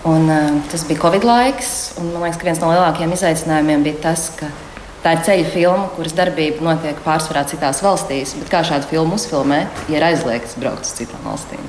Un, 0.05 0.29
uh, 0.29 0.62
tas 0.69 0.85
bija 0.85 1.01
Covid 1.01 1.25
laiks, 1.25 1.95
un 1.97 2.12
man 2.13 2.27
liekas, 2.27 2.38
ka 2.41 2.50
viens 2.50 2.62
no 2.62 2.69
lielākajiem 2.69 3.15
izaicinājumiem 3.15 3.85
bija 3.88 4.03
tas, 4.09 4.29
ka 4.38 4.51
Tā 5.05 5.12
ir 5.13 5.19
ceļu 5.21 5.50
filma, 5.53 5.89
kuras 5.93 6.15
darbība 6.17 6.63
notiek 6.65 6.97
pārsvarā 7.05 7.43
citās 7.45 7.77
valstīs, 7.85 8.31
bet 8.39 8.50
kā 8.50 8.63
šādu 8.65 8.88
filmu 8.89 9.19
uzfilmēt, 9.19 9.83
ja 9.85 10.00
ir 10.00 10.05
aizliegts 10.07 10.55
braukt 10.57 10.88
uz 10.88 10.95
citām 10.97 11.21
valstīm? 11.29 11.62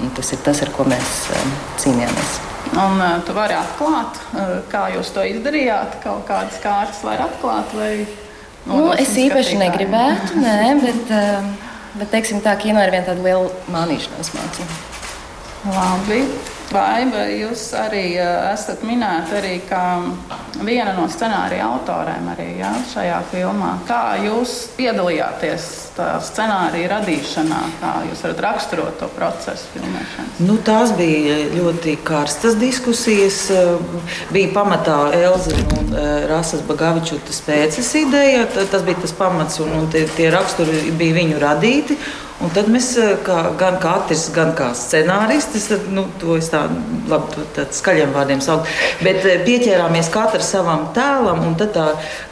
Un 0.00 0.08
tas 0.16 0.32
ir 0.32 0.40
tas, 0.46 0.62
ar 0.64 0.70
ko 0.72 0.86
mēs 0.88 1.10
um, 1.36 1.52
cīnījāmies. 1.82 2.38
Un 2.72 3.04
uh, 3.04 3.18
tu 3.26 3.36
vari 3.36 3.58
atklāt, 3.58 4.16
uh, 4.32 4.54
kā 4.72 4.86
jūs 4.94 5.12
to 5.12 5.26
izdarījāt, 5.28 6.00
kaut 6.06 6.24
kādas 6.30 6.56
kārtas 6.64 7.04
var 7.04 7.26
atklāt. 7.26 7.76
Vai, 7.76 7.92
nu, 8.64 8.80
es 8.96 9.12
īpaši 9.12 9.58
skatītāji? 9.58 9.62
negribētu, 9.66 10.40
nē, 10.40 10.58
bet, 10.80 11.14
uh, 11.20 11.70
bet 12.00 12.14
teiksim, 12.16 12.40
tā 12.48 12.56
kino 12.64 12.80
ir 12.80 12.96
viena 12.96 13.10
tāda 13.12 13.28
liela 13.28 13.52
mānīšanās 13.76 14.32
mācība. 14.40 14.82
Labi. 15.68 16.24
Vai, 16.74 17.04
vai 17.06 17.28
jūs 17.38 17.68
arī 17.78 18.16
uh, 18.18 18.50
esat 18.50 18.82
minēti 18.82 19.36
arī 19.38 19.54
kā 19.68 19.82
viena 20.66 20.94
no 20.96 21.04
scenārija 21.10 21.68
autoriem 21.70 22.26
arī, 22.32 22.48
ja, 22.58 22.72
šajā 22.90 23.20
filmā? 23.30 23.76
Kā 23.86 24.16
jūs 24.24 24.56
piedalījāties 24.74 25.68
scenārija 26.26 26.88
radīšanā, 26.96 27.60
kā 27.78 27.92
jūs 28.08 28.24
varat 28.26 28.42
raksturot 28.48 28.98
to 28.98 29.06
procesu 29.14 29.70
filmēšanas? 29.76 30.42
Nu, 30.42 30.56
tās 30.66 30.90
bija 30.98 31.36
ļoti 31.54 31.94
karstas 32.02 32.58
diskusijas. 32.58 33.38
Bija 34.34 34.50
pamatā 34.56 34.98
Elza 35.14 35.54
un 35.78 35.94
Rasas 36.30 36.64
Bagavičutas 36.66 37.38
pēces 37.46 37.94
ideja. 38.02 38.48
Tas 38.50 38.82
bija 38.82 39.04
tas 39.04 39.14
pamats 39.14 39.62
un, 39.62 39.70
un 39.78 39.90
tie, 39.94 40.08
tie 40.18 40.32
raksturi 40.34 40.90
bija 40.98 41.20
viņu 41.22 41.42
radīti. 41.42 41.98
Un 42.42 42.50
tad 42.50 42.66
mēs, 42.66 42.88
eh, 42.98 43.12
kā, 43.22 43.54
gan 43.54 43.76
kā 43.78 43.92
aktris, 44.00 44.24
gan 44.34 44.50
kā 44.58 44.72
scenāristis, 44.74 45.68
nu, 45.94 46.08
to 46.18 46.34
es 46.34 46.48
tā 46.50 46.64
labi 47.06 47.44
skaļiem 47.70 48.10
vārdiem 48.10 48.40
saucu, 48.42 48.66
bet 49.06 49.22
eh, 49.22 49.38
pieķērāmies 49.46 50.10
katram 50.10 50.42
savam 50.42 50.88
tēlam, 50.96 51.44
un 51.46 51.54
tā 51.54 51.84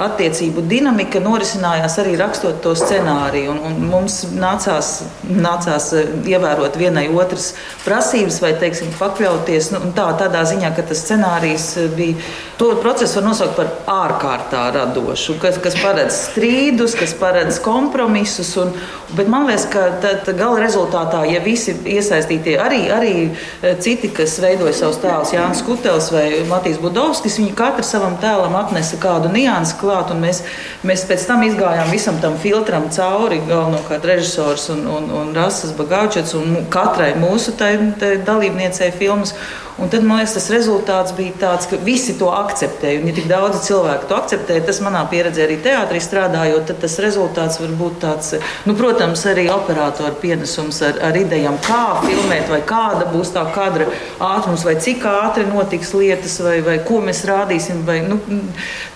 attiecību 0.03 0.65
dinamika 0.67 1.23
norisinājās 1.23 2.01
arī 2.03 2.17
rakstot 2.19 2.59
to 2.65 2.75
scenāriju. 2.75 3.55
Un, 3.55 3.61
un 3.69 3.87
mums 3.93 4.25
nācās, 4.35 4.91
nācās 5.23 5.93
eh, 5.95 6.11
ievērot 6.35 6.81
vienai 6.83 7.07
otras 7.15 7.53
prasības, 7.85 8.41
vai 8.43 8.57
teiksim, 8.59 8.91
pakļauties. 8.99 9.71
Nu, 9.77 9.95
tā, 9.95 10.09
tādā 10.19 10.43
ziņā, 10.51 10.73
ka 10.75 10.87
tas 10.91 11.07
scenārijs 11.07 11.69
bija, 11.95 12.19
to 12.59 12.73
procesu 12.83 13.21
var 13.21 13.29
nosaukt 13.31 13.55
par 13.55 13.71
ārkārtā 13.87 14.67
radošu, 14.81 15.39
kas, 15.39 15.63
kas 15.63 15.79
paredz 15.79 16.25
strīdus, 16.27 16.99
kas 16.99 17.15
paredz 17.23 17.63
kompromisus. 17.63 18.57
Un, 18.59 18.75
bet 19.15 19.31
man 19.31 19.47
liekas, 19.47 19.71
ka 19.71 19.92
tad 20.03 20.29
gala 20.39 20.61
rezultātā, 20.63 21.23
ja 21.29 21.41
visi 21.45 21.75
iesaistītie, 21.75 22.55
arī, 22.63 22.81
arī 22.95 23.13
e, 23.27 23.73
citi, 23.83 24.11
kas 24.15 24.39
veidoja 24.43 24.73
savus 24.77 25.01
tēlus, 25.03 25.33
Jānis 25.35 25.63
Kutels 25.67 26.11
vai 26.15 26.25
Matīs 26.49 26.81
Budovskis, 26.83 27.39
viņi 27.41 27.55
katru 27.59 27.85
savam 27.87 28.17
tēlam 28.23 28.57
atnesa 28.59 28.99
kādu 29.03 29.33
niansu 29.33 29.79
klāt, 29.81 30.13
un 30.15 30.23
mēs, 30.25 30.43
mēs 30.87 31.05
pēc 31.11 31.27
tam 31.29 31.45
izgājām 31.47 31.93
visam 31.93 32.21
tam 32.23 32.39
filtram 32.41 32.89
cauri, 32.95 33.43
galvenokārt 33.49 34.07
režisors 34.13 34.69
un, 34.75 34.87
un, 34.87 35.11
un 35.23 35.35
Rasas 35.37 35.75
Bagaučets 35.77 36.37
un 36.39 36.63
katrai 36.73 37.13
mūsu 37.19 37.57
tai, 37.59 37.75
tai 38.01 38.17
dalībniecei 38.25 38.93
filmas. 38.97 39.37
Un 39.81 39.89
tad 39.89 40.05
man 40.05 40.19
liekas, 40.21 40.35
tas 40.37 40.51
rezultāts 40.53 41.15
bija 41.17 41.33
tāds, 41.41 41.67
ka 41.71 41.79
visi 41.81 42.13
to 42.21 42.29
akceptēja. 42.29 43.01
Un, 43.01 43.07
ja 43.09 43.15
tik 43.17 43.29
daudz 43.31 43.63
cilvēku 43.65 44.09
to 44.11 44.19
akceptēja, 44.19 44.67
tas 44.69 44.83
manā 44.85 45.01
pieredzē 45.09 45.47
arī 45.47 45.57
teātrī 45.65 46.03
strādājot, 46.05 46.67
tad 46.69 46.83
tas 46.83 46.99
rezultāts 47.01 47.57
var 47.63 47.73
būt 47.79 47.97
tāds, 48.03 48.35
nu, 48.69 48.75
protams, 48.77 49.25
arī 49.31 49.47
operātora 49.53 50.13
pienesums 50.21 50.83
ar, 50.85 50.99
ar 51.09 51.17
idejām, 51.17 51.57
kā 51.65 51.81
filmēt, 52.05 52.51
vai 52.53 52.61
kāda 52.69 53.09
būs 53.15 53.33
tā 53.33 53.47
kadra 53.55 53.89
ātrums, 54.21 54.67
vai 54.69 54.77
cik 54.77 55.07
ātri 55.09 55.47
notiks 55.49 55.95
lietas, 55.97 56.37
vai, 56.45 56.59
vai 56.67 56.77
ko 56.85 57.01
mēs 57.07 57.25
rādīsim. 57.31 57.81
Vai, 57.89 58.03
nu, 58.05 58.21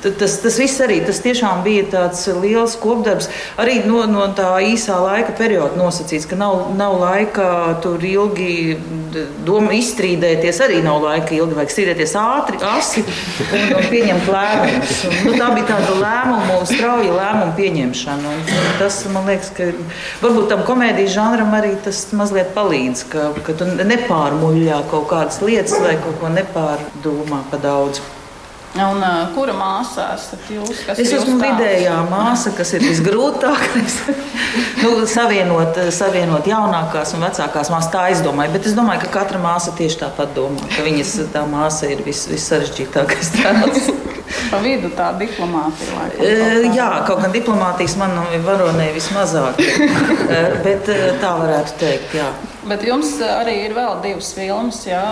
tas, 0.04 0.36
tas 0.44 0.60
viss 0.60 0.84
arī 0.84 1.00
tas 1.08 1.22
tiešām 1.24 1.64
bija 1.64 1.88
tāds 1.96 2.26
liels 2.36 2.76
kopdarbs. 2.84 3.30
Arī 3.56 3.78
no, 3.88 4.04
no 4.12 4.28
tā 4.36 4.52
īsā 4.68 5.00
laika 5.00 5.32
perioda 5.40 5.80
nosacīts, 5.80 6.28
ka 6.28 6.36
nav, 6.36 6.68
nav 6.76 7.00
laika 7.00 7.48
tur 7.80 8.04
ilgi 8.04 8.76
doma 9.46 9.72
izstrīdēties 9.80 10.65
arī 10.66 10.82
nav 10.84 11.00
laika 11.04 11.34
ilgi. 11.36 11.56
Vajag 11.56 11.72
strīdēties 11.72 12.14
ātri, 12.20 12.60
asi 12.66 13.04
un, 13.04 13.64
un 13.78 13.88
pieņemt 13.92 14.30
lēmumus. 14.32 14.98
Un, 15.08 15.16
nu, 15.28 15.36
tā 15.38 15.50
bija 15.54 15.68
tāda 15.70 15.96
lēmumu, 16.02 16.58
strauja 16.70 17.14
lēmumu 17.16 17.56
pieņemšana. 17.58 18.34
Un 18.34 18.68
tas 18.80 19.00
man 19.14 19.30
liekas, 19.30 19.52
ka 19.56 19.70
varbūt 20.24 20.50
tam 20.52 20.66
komēdijas 20.68 21.14
žanram 21.16 21.56
arī 21.56 21.74
tas 21.86 22.02
mazliet 22.16 22.52
palīdz, 22.56 23.06
ka, 23.12 23.30
ka 23.46 23.56
tu 23.56 23.70
nepārmuļļā 23.80 24.82
kaut 24.92 25.10
kādas 25.12 25.40
lietas 25.44 25.78
vai 25.82 25.96
kaut 26.02 26.20
ko 26.22 26.32
nepārdomā 26.36 27.44
pa 27.52 27.62
daudz. 27.62 28.02
Un, 28.76 29.00
uh, 29.00 29.28
kura 29.32 29.54
māsa 29.56 30.10
esat 30.14 30.50
jūs? 30.52 30.82
Es 30.92 31.12
esmu 31.16 31.38
vidējā 31.40 31.94
māsa, 32.10 32.52
kas 32.56 32.74
ir 32.76 32.84
visgrūtākais. 32.84 33.96
nu, 34.82 34.90
savienot, 35.08 35.80
savienot 35.96 36.48
jaunākās 36.50 37.14
un 37.16 37.24
vecākās 37.24 37.72
māsas, 37.72 37.92
tā 37.94 38.04
es 38.12 38.20
domāju. 38.26 38.52
Bet 38.58 38.68
es 38.68 38.76
domāju, 38.76 39.06
ka 39.06 39.14
katra 39.20 39.40
māsa 39.40 39.72
tieši 39.78 40.02
tāpat 40.04 40.36
domā, 40.36 40.68
ka 40.76 40.84
viņas 40.84 41.16
tā 41.32 41.46
māsa 41.48 41.88
ir 41.94 42.04
vis, 42.06 42.26
vissarežģītākais 42.32 43.34
tēls. 43.38 43.90
Pa 44.50 44.58
vidu 44.62 44.90
tā 44.96 45.12
diplomātija. 45.20 45.94
Laikam, 45.96 46.26
e, 46.26 46.74
jā, 46.76 46.88
kaut 47.06 47.22
gan 47.22 47.34
diplomātijas 47.34 47.96
man 48.00 48.16
varonē 48.46 48.90
vismazāk. 48.96 49.62
E, 50.26 50.38
bet 50.64 50.88
e, 50.90 50.96
tā 51.22 51.32
varētu 51.38 51.76
teikt, 51.80 52.14
jā. 52.18 52.26
Bet 52.66 52.82
jums 52.82 53.12
arī 53.22 53.54
ir 53.68 53.74
vēl 53.76 54.00
divas 54.02 54.32
filmas, 54.34 54.80
jā. 54.88 55.02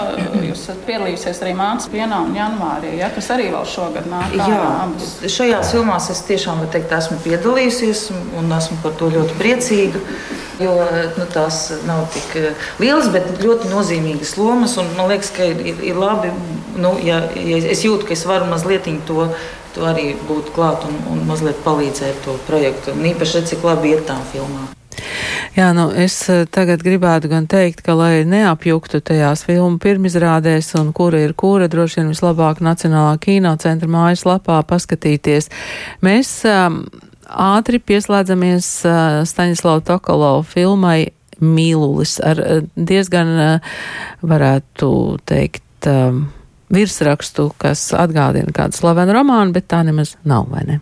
Jūs 0.42 0.64
esat 0.64 0.81
piedalījusies 0.88 1.42
arī 1.44 1.53
Mācis 1.59 1.90
pienā 1.92 2.18
un 2.27 2.35
janvārī, 2.35 2.96
jā, 2.98 3.11
kas 3.14 3.31
arī 3.37 3.50
vēl 3.53 3.68
šogad 3.70 4.09
nāk. 4.11 4.35
Jā, 4.40 4.62
abas. 4.87 5.12
šajās 5.37 5.70
filmās 5.77 6.11
es 6.11 6.24
tiešām 6.27 6.64
teikt, 6.74 6.94
esmu 6.98 7.20
piedalījusies 7.22 8.09
un 8.40 8.50
esmu 8.59 8.81
par 8.83 8.98
to 8.98 9.12
ļoti 9.14 9.38
priecīga. 9.38 10.03
Jo 10.62 10.74
nu, 11.18 11.24
tās 11.34 11.64
nav 11.88 12.04
tik 12.14 12.36
lielas, 12.78 13.08
bet 13.14 13.42
ļoti 13.42 13.72
nozīmīgas 13.72 14.36
lomas. 14.38 14.76
Man 14.94 15.10
liekas, 15.10 15.32
ka 15.34 15.48
ir, 15.50 15.82
ir 15.82 15.98
labi, 15.98 16.30
nu, 16.78 16.94
ja, 17.02 17.24
ja 17.34 17.58
es 17.74 17.82
jūtu, 17.86 18.06
ka 18.06 18.14
es 18.14 18.22
varu 18.28 18.46
mazliet 18.52 18.86
to, 19.08 19.26
to 19.74 19.88
arī 19.88 20.12
būt 20.28 20.52
klāt 20.54 20.86
un, 20.86 21.00
un 21.10 21.26
mazliet 21.26 21.58
palīdzēt 21.66 22.22
to 22.26 22.38
projektu. 22.46 22.94
Un 22.94 23.10
īpaši, 23.10 23.44
cik 23.50 23.66
labi 23.66 23.96
iet 23.96 24.06
tām 24.06 24.22
filmām. 24.30 24.70
Jā, 25.54 25.68
nu 25.74 25.86
es 25.94 26.16
eh, 26.32 26.44
tagad 26.50 26.82
gribētu 26.82 27.30
gan 27.30 27.46
teikt, 27.50 27.84
ka, 27.86 27.94
lai 27.98 28.24
neapjuktu 28.26 28.98
tajās 29.06 29.44
filmu 29.46 29.78
pirmizrādēs 29.82 30.72
un 30.80 30.90
kura 30.96 31.20
ir 31.22 31.34
kura, 31.38 31.68
droši 31.70 32.00
vien 32.00 32.10
vislabāk 32.10 32.62
Nacionālā 32.64 33.14
kinocentra 33.22 33.90
mājaslapā 33.90 34.60
paskatīties. 34.66 35.50
Mēs 36.02 36.40
um, 36.50 36.82
ātri 37.28 37.80
pieslēdzamies 37.82 38.68
uh, 38.88 39.20
Staņislava 39.28 39.84
Tokolova 39.87 40.44
filmai 40.46 41.12
Mīlulis 41.42 42.16
ar 42.24 42.40
uh, 42.40 42.64
diezgan, 42.76 43.34
uh, 43.34 43.76
varētu 44.24 44.90
teikt, 45.28 45.88
uh, 45.90 46.18
virsrakstu, 46.74 47.50
kas 47.60 47.87
atgādina 47.96 48.54
kādu 48.54 48.78
slavenu 48.78 49.14
romānu, 49.16 49.54
bet 49.54 49.68
tā 49.70 49.82
nemaz 49.87 50.16
nav, 50.26 50.48
vai 50.52 50.64
ne? 50.68 50.80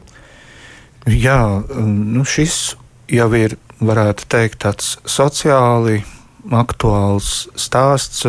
Jā, 1.11 1.63
nu 1.83 2.23
šis 2.29 2.77
jau 3.11 3.29
ir 3.35 3.57
varētu 3.83 4.29
teikt, 4.31 4.61
tāds 4.63 4.97
sociāli 5.09 6.01
aktuāls 6.55 7.49
stāsts, 7.59 8.25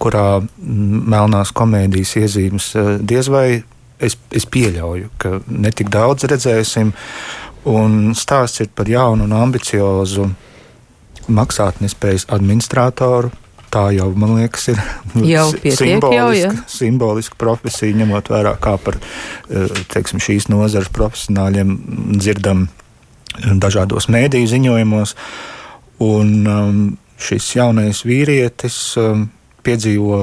kurā 0.00 0.26
melnās 0.56 1.52
komēdijas 1.56 2.16
iezīmes 2.20 2.72
uh, 2.76 2.96
diez 3.00 3.30
vai 3.32 3.48
es, 4.02 4.16
es 4.34 4.46
pieļauju, 4.48 5.10
ka 5.20 5.38
netik 5.48 5.90
daudz 5.92 6.26
redzēsim. 6.28 6.92
Un 7.66 8.14
stāsts 8.14 8.62
ir 8.62 8.70
par 8.74 8.86
jaunu 8.86 9.26
un 9.26 9.34
ambiciozu 9.34 10.28
maksātnespējas 11.26 12.28
administratoru. 12.34 13.32
Tā 13.74 13.88
jau, 13.96 14.06
man 14.14 14.36
liekas, 14.38 14.68
ir 14.70 14.78
jau 15.34 15.48
simboliska, 15.50 16.12
jau, 16.14 16.28
ja? 16.38 16.50
simboliska 16.70 17.38
profesija, 17.40 17.96
ņemot 17.98 18.30
vērā, 18.30 18.54
kā 18.62 18.76
par 18.78 19.00
uh, 19.00 19.80
teiksim, 19.90 20.22
šīs 20.22 20.46
nozares 20.52 20.92
profesionāļiem 20.94 21.72
dzirdam 22.14 22.68
dažādos 23.58 24.06
mēdīju 24.14 24.52
ziņojumos. 24.54 25.16
Un 26.06 26.30
um, 26.46 26.78
šis 27.18 27.48
jaunais 27.56 28.04
vīrietis 28.06 28.78
um, 29.02 29.26
piedzīvo 29.66 30.20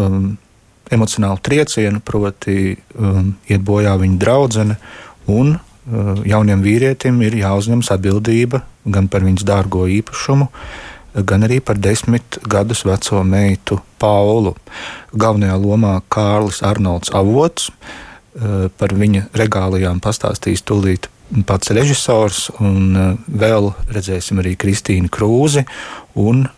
um, 0.00 0.34
emocionālu 0.92 1.38
triecienu, 1.46 2.02
proti, 2.04 2.74
um, 2.98 3.30
iet 3.46 3.62
bojā 3.64 3.94
viņa 4.02 4.20
draudzene, 4.20 4.76
un 5.30 5.54
uh, 5.54 5.62
jauniem 6.24 6.62
vīrietim 6.64 7.20
ir 7.26 7.36
jāuzņemas 7.42 7.90
atbildība 7.92 8.62
gan 8.84 9.08
par 9.08 9.24
viņas 9.24 9.46
dārgo 9.48 9.86
īpašumu, 9.88 10.48
gan 11.24 11.46
arī 11.46 11.60
par 11.64 11.78
desmit 11.78 12.38
gadus 12.50 12.84
veco 12.84 13.22
meitu 13.24 13.78
Paulu. 14.02 14.54
Galvenajā 15.14 15.56
lomā 15.60 15.94
Kārlis 16.12 16.62
Arnolds 16.66 17.12
Avots. 17.14 17.70
Uh, 18.34 18.66
par 18.66 18.90
viņa 18.90 19.28
regālijām 19.38 20.00
pastāstīs 20.02 20.64
tūlīt 20.66 21.06
pats 21.46 21.70
režisors, 21.70 22.48
un 22.58 22.96
uh, 22.98 23.12
vēl 23.30 23.68
redzēsim 23.94 24.42
arī 24.42 24.56
Kristīnu 24.58 25.06
Krūzi 25.06 25.62
un 26.18 26.48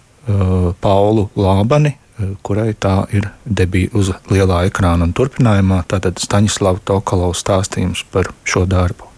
Paulu 0.83 1.29
Lābani, 1.39 1.93
kurai 2.43 2.73
tā 2.75 3.05
ir 3.15 3.29
debija 3.45 3.93
uz 3.95 4.09
lielā 4.27 4.65
ekrāna 4.67 5.07
un 5.07 5.12
turpinājumā. 5.15 5.85
Tātad 5.87 6.19
Staņdārzs 6.19 6.83
Tokalovs 6.89 7.45
stāstījums 7.45 8.03
par 8.11 8.33
šo 8.43 8.65
darbu. 8.67 9.15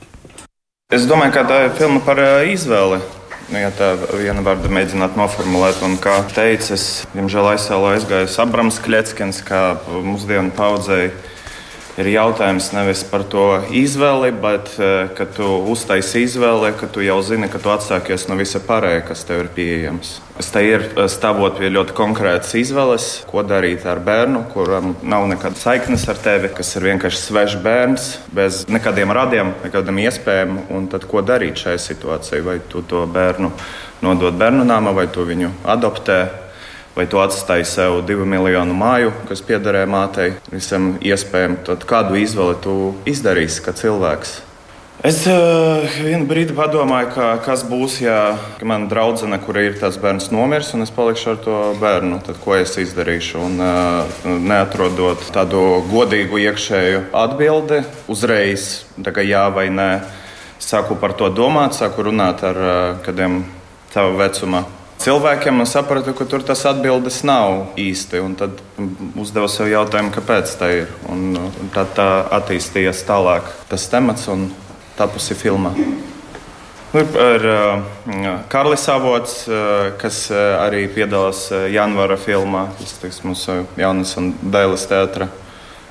Es 0.88 1.02
domāju, 1.04 1.34
ka 1.34 1.42
tā 1.44 1.56
ir 1.66 1.74
filma 1.76 2.00
par 2.00 2.16
izvēli. 2.48 2.96
Nu, 3.52 3.58
ja 3.60 3.68
tā 3.76 3.90
viena 4.08 4.40
vārda 4.40 4.70
mēģināt 4.72 5.18
noformulēt, 5.20 5.82
un 5.84 5.98
kā 6.00 6.14
teicu, 6.32 6.70
es, 6.78 6.84
diemžēl, 7.12 7.50
aizsālu 7.50 7.90
aizgājis 7.90 8.38
Abrams 8.40 8.78
Kļeckins, 8.86 9.42
kā 9.44 9.60
mūsdienu 9.84 10.48
paudzei 10.56 11.10
ir 11.98 12.08
jautājums 12.12 12.70
nevis 12.74 13.02
par 13.08 13.24
to 13.30 13.44
izvēli, 13.74 14.30
bet 14.42 14.70
eh, 14.78 15.10
ka 15.18 15.26
tu 15.34 15.46
uztaisi 15.72 16.22
izvēli, 16.26 16.70
ka 16.78 16.88
tu 16.92 17.02
jau 17.04 17.18
zini, 17.26 17.50
ka 17.50 17.60
tu 17.62 17.72
atsākies 17.72 18.28
no 18.30 18.38
visa 18.38 18.60
pārējā, 18.62 19.02
kas 19.08 19.24
tev 19.28 19.42
ir 19.44 19.50
pieejams. 19.56 20.14
Es 20.38 20.52
te 20.54 20.62
ir 20.62 20.86
eh, 20.86 21.08
stāvot 21.10 21.58
pie 21.58 21.72
ļoti 21.74 21.96
konkrētas 21.98 22.54
izvēles, 22.60 23.08
ko 23.28 23.42
darīt 23.46 23.86
ar 23.90 24.02
bērnu, 24.06 24.44
kuram 24.54 24.94
nav 25.02 25.26
nekādas 25.32 25.66
saiknes 25.66 26.06
ar 26.10 26.22
tevi, 26.22 26.52
kas 26.54 26.74
ir 26.78 26.88
vienkārši 26.92 27.22
svešs 27.24 27.60
bērns, 27.64 28.08
bez 28.34 28.64
nekādiem 28.70 29.14
radiem, 29.14 29.54
nekādām 29.66 30.02
iespējām. 30.06 30.60
Tad 30.88 31.04
ko 31.10 31.20
darīt 31.26 31.58
šajā 31.60 31.80
situācijā? 31.82 32.44
Vai 32.46 32.60
tu 32.70 32.84
to 32.86 33.02
bērnu 33.10 33.50
nodod 34.04 34.38
bērnu 34.38 34.64
nāmā, 34.68 34.94
vai 34.94 35.08
tu 35.12 35.26
viņu 35.26 35.50
adoptē? 35.68 36.47
Vai 36.98 37.06
tu 37.06 37.20
atstāji 37.22 37.66
sev 37.68 38.00
divu 38.08 38.26
miljonu 38.26 38.74
māju, 38.74 39.14
kas 39.30 39.44
piederēja 39.46 39.86
mātei, 39.90 40.32
visam 40.50 40.96
iespējam, 40.98 41.60
tad 41.68 41.86
kādu 41.86 42.18
izvēli 42.18 42.58
tu 42.64 42.74
izdarīsi 43.06 43.62
kā 43.62 43.74
cilvēks? 43.78 44.38
Es 45.06 45.20
uh, 45.30 45.84
vienu 46.02 46.26
brīdi 46.26 46.56
padomāju, 46.58 47.12
ka, 47.14 47.26
kas 47.44 47.60
būs, 47.62 48.00
ja 48.02 48.16
mana 48.66 48.88
draudzene, 48.90 49.36
kura 49.38 49.62
ir 49.62 49.76
tāds 49.78 49.94
bērns, 50.02 50.32
nomirs, 50.34 50.72
un 50.74 50.82
es 50.82 50.90
palikšu 50.90 51.28
ar 51.30 51.38
to 51.44 51.58
bērnu. 51.78 52.18
Tad 52.26 52.40
ko 52.42 52.56
es 52.58 52.74
izdarīšu? 52.82 53.44
Un, 53.46 53.62
uh, 53.62 54.24
neatrodot 54.42 55.22
tādu 55.34 55.84
godīgu 55.92 56.40
iekšēju 56.48 57.04
atbildi, 57.14 57.84
uzreiz 58.10 58.66
jā 58.98 59.44
vai 59.54 59.68
nē, 59.70 59.86
sāku 60.58 60.98
par 60.98 61.14
to 61.14 61.30
domāt, 61.30 61.78
sāku 61.78 62.08
runāt 62.10 62.42
ar 62.42 62.58
uh, 62.58 62.74
kādiem 63.06 63.44
sava 63.94 64.18
vecuma 64.18 64.64
cilvēkiem 65.02 65.62
un 65.62 65.68
sapratu, 65.68 66.14
ka 66.16 66.26
tur 66.28 66.44
tas 66.46 66.64
atbildes 66.68 67.22
nav 67.26 67.78
īsti. 67.78 68.22
Tad 68.38 68.60
uzdevu 69.18 69.48
sev 69.52 69.70
jautājumu, 69.72 70.12
kāpēc 70.14 70.54
tā 70.60 70.70
ir. 70.82 70.92
Un 71.10 71.38
tad 71.74 71.94
tā 71.98 72.08
attīstījās 72.40 73.04
tālāk 73.08 73.48
tas 73.70 73.88
temats 73.92 74.28
un 74.32 74.48
tapusi 74.98 75.36
filma. 75.38 75.74
Ir 76.98 77.44
uh, 77.44 77.82
Karlis 78.48 78.86
Avots, 78.88 79.42
uh, 79.50 79.90
kas 80.00 80.22
uh, 80.32 80.56
arī 80.62 80.86
piedalās 80.88 81.50
uh, 81.52 81.66
janvāra 81.68 82.16
filmā. 82.16 82.70
Tas 82.80 83.20
ir 83.20 83.28
mūsu 83.28 83.60
jaunas 83.76 84.16
un 84.20 84.32
dēles 84.40 84.88
teātris 84.88 85.47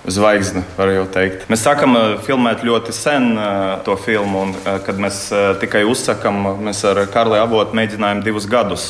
zvaigzne, 0.08 0.64
var 0.78 0.92
jau 0.94 1.06
teikt. 1.12 1.48
Mēs 1.52 1.66
sākam 1.68 1.96
uh, 1.98 2.06
filmēt 2.24 2.64
ļoti 2.66 2.96
sen 2.96 3.34
uh, 3.36 3.76
to 3.84 3.98
filmu, 4.00 4.46
un 4.48 4.54
uh, 4.56 4.78
kad 4.86 5.00
mēs 5.02 5.28
tikai 5.62 5.84
uzsakām, 5.88 6.40
mēs 6.64 6.84
ar 6.88 7.04
Karli 7.12 7.40
Avotu 7.42 7.76
mēģinājām 7.78 8.24
divus 8.26 8.48
gadus. 8.50 8.88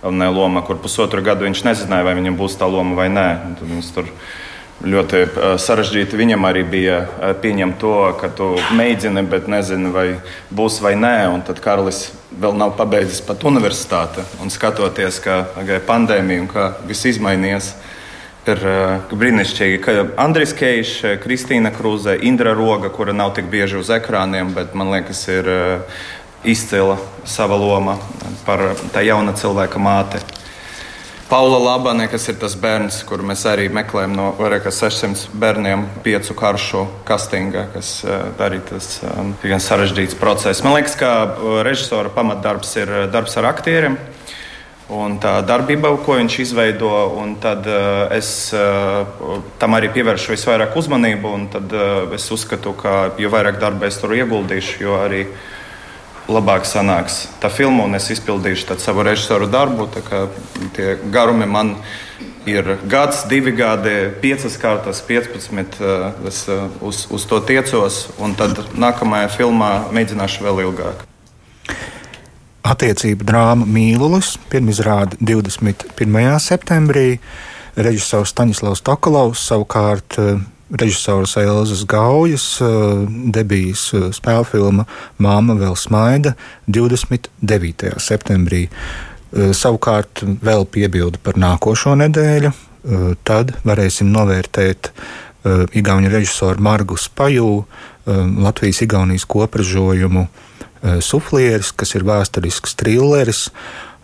Galvenā 0.00 0.30
loma, 0.32 0.62
kur 0.64 0.78
pusotru 0.80 1.20
gadu 1.20 1.44
viņš 1.44 1.60
nezināja, 1.66 2.06
vai 2.06 2.14
viņam 2.16 2.38
būs 2.38 2.54
tā 2.56 2.68
loma 2.70 2.96
vai 2.96 3.10
nē. 3.12 3.26
Ļoti 4.80 5.18
sarežģīti 5.60 6.16
viņam 6.16 6.46
arī 6.48 6.62
bija 6.64 7.02
pieņemt 7.42 7.76
to, 7.82 7.92
ka 8.16 8.30
tu 8.32 8.54
mēģini, 8.78 9.26
bet 9.28 9.50
nezini, 9.52 9.92
vai 9.92 10.06
būs 10.56 10.78
vai 10.80 10.94
nē. 10.96 11.28
Un 11.34 11.44
tad 11.44 11.60
Karlis 11.60 12.06
vēl 12.32 12.56
nav 12.56 12.72
pabeidzis 12.78 13.20
pat 13.26 13.44
universitāti. 13.44 14.24
Un 14.40 14.48
skatoties, 14.48 15.20
kā 15.20 15.42
gāja 15.58 15.84
pandēmija 15.84 16.46
un 16.46 16.48
kā 16.48 16.70
viss 16.88 17.04
izmainījās, 17.12 17.74
ir 18.48 18.62
brīnišķīgi, 19.10 19.78
ka 19.84 19.94
Andris 20.22 20.54
Keišs, 20.56 21.20
Kristīna 21.20 21.72
Krūze, 21.74 22.16
Indra 22.24 22.54
Roga, 22.56 22.88
kura 22.88 23.12
nav 23.12 23.34
tik 23.36 23.50
bieži 23.52 23.80
uz 23.80 23.92
ekrāniem, 23.92 24.54
bet 24.56 24.72
man 24.78 24.94
liekas, 24.94 25.26
ir 25.28 25.50
izcila 26.44 26.96
sava 27.28 27.58
loma 27.60 27.98
par 28.46 28.70
tā 28.94 29.04
jauna 29.04 29.36
cilvēka 29.36 29.80
māti. 29.82 30.22
Paula 31.30 31.60
Labane, 31.62 32.08
kas 32.10 32.24
ir 32.26 32.40
tas 32.42 32.56
bērns, 32.58 33.04
kuru 33.06 33.22
mēs 33.28 33.44
arī 33.46 33.68
meklējam 33.70 34.16
no 34.18 34.32
vairāk 34.34 34.64
kā 34.64 34.72
600 34.74 35.28
bērniem, 35.38 35.84
piecu 36.02 36.34
karšu 36.34 36.80
kastinga, 37.06 37.68
kas 37.70 38.00
arī 38.42 38.58
tas 38.66 38.96
gan 39.44 39.62
sarežģīts 39.62 40.18
process. 40.18 40.64
Man 40.66 40.74
liekas, 40.74 40.96
ka 40.98 41.12
režisora 41.62 42.10
pamatdarbs 42.10 42.74
ir 42.82 42.90
darbs 43.14 43.38
ar 43.38 43.46
aktieriem. 43.52 43.94
Un 44.90 45.20
tā 45.22 45.36
darbība, 45.46 45.92
ko 46.02 46.16
viņš 46.18 46.36
izveido, 46.42 46.90
un 47.20 47.36
tad 47.38 47.66
uh, 47.70 48.10
es 48.10 48.50
uh, 48.56 49.06
tam 49.62 49.76
arī 49.78 49.86
pievēršu 49.94 50.32
visvairāk 50.34 50.74
uzmanību. 50.80 51.30
Tad 51.52 51.74
uh, 51.76 52.14
es 52.16 52.26
uzskatu, 52.34 52.72
ka 52.74 53.12
jo 53.20 53.30
vairāk 53.30 53.60
darba 53.62 53.86
es 53.86 54.00
tur 54.02 54.16
ieguldīšu, 54.18 54.80
jo 54.82 54.96
arī 54.98 55.28
labāk 56.30 56.66
sanāks 56.66 57.28
tā 57.42 57.50
filma, 57.54 57.84
un 57.86 57.94
es 57.98 58.10
izpildīšu 58.10 58.78
savu 58.82 59.04
režisoru 59.06 59.46
darbu. 59.50 59.86
Tie 60.74 60.96
garumi 61.14 61.46
man 61.46 61.76
ir 62.50 62.72
gads, 62.90 63.28
divi 63.30 63.54
gadi, 63.54 63.94
piecas 64.22 64.58
kārtas, 64.58 65.04
15. 65.06 65.78
Es 66.26 66.42
uz, 66.82 67.04
uz 67.14 67.28
to 67.30 67.38
tiecos, 67.46 68.08
un 68.18 68.34
tad 68.34 68.58
nākamajā 68.74 69.30
filmā 69.38 69.70
mēģināšu 69.94 70.48
vēl 70.48 70.64
ilgāk. 70.66 71.09
Attiecību 72.70 73.26
drāma 73.26 73.66
Mīlulis 73.66 74.36
pirmizrāda 74.50 75.18
21. 75.18 76.38
septembrī. 76.38 77.18
Režisors 77.74 78.30
Staņislavs 78.30 78.82
Tokalovs 78.86 79.42
savukārt 79.48 80.18
režisors 80.70 81.36
Elzas 81.36 81.84
Gaujas 81.84 82.44
eh, 82.62 82.66
debijas 83.34 83.88
eh, 83.94 84.08
spēļu 84.14 84.46
filma 84.46 84.86
Māma 85.18 85.56
vēl 85.58 85.74
smaida 85.78 86.34
29. 86.70 87.94
septembrī. 87.98 88.66
Eh, 88.68 89.50
savukārt 89.56 90.22
vēl 90.22 90.66
piebildu 90.70 91.22
par 91.22 91.40
nākošo 91.40 91.96
nedēļu. 92.04 92.52
Tad 93.28 93.50
varēsim 93.60 94.08
novērtēt 94.08 94.88
Igaunijas 95.76 96.14
režisoru 96.14 96.64
Margu 96.64 96.96
Spaju, 96.96 97.66
Latvijas-Igaunijas 98.08 99.26
kopražojumu 99.28 100.22
Suflieris, 101.04 101.74
kas 101.76 101.94
ir 101.98 102.06
vēsturisks 102.08 102.76
trilleris 102.80 103.48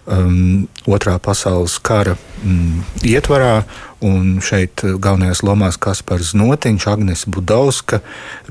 um, 0.07 0.67
Otrā 0.87 1.17
pasaules 1.23 1.79
kara 1.83 2.17
um, 2.45 2.85
ietvarā. 3.07 3.65
Un 4.05 4.43
šeit 4.45 4.85
galvenajās 4.85 5.41
lomās 5.47 5.79
Kaspars 5.81 6.35
Notiņš, 6.37 6.89
Agnes 6.93 7.25
Budauska, 7.33 8.03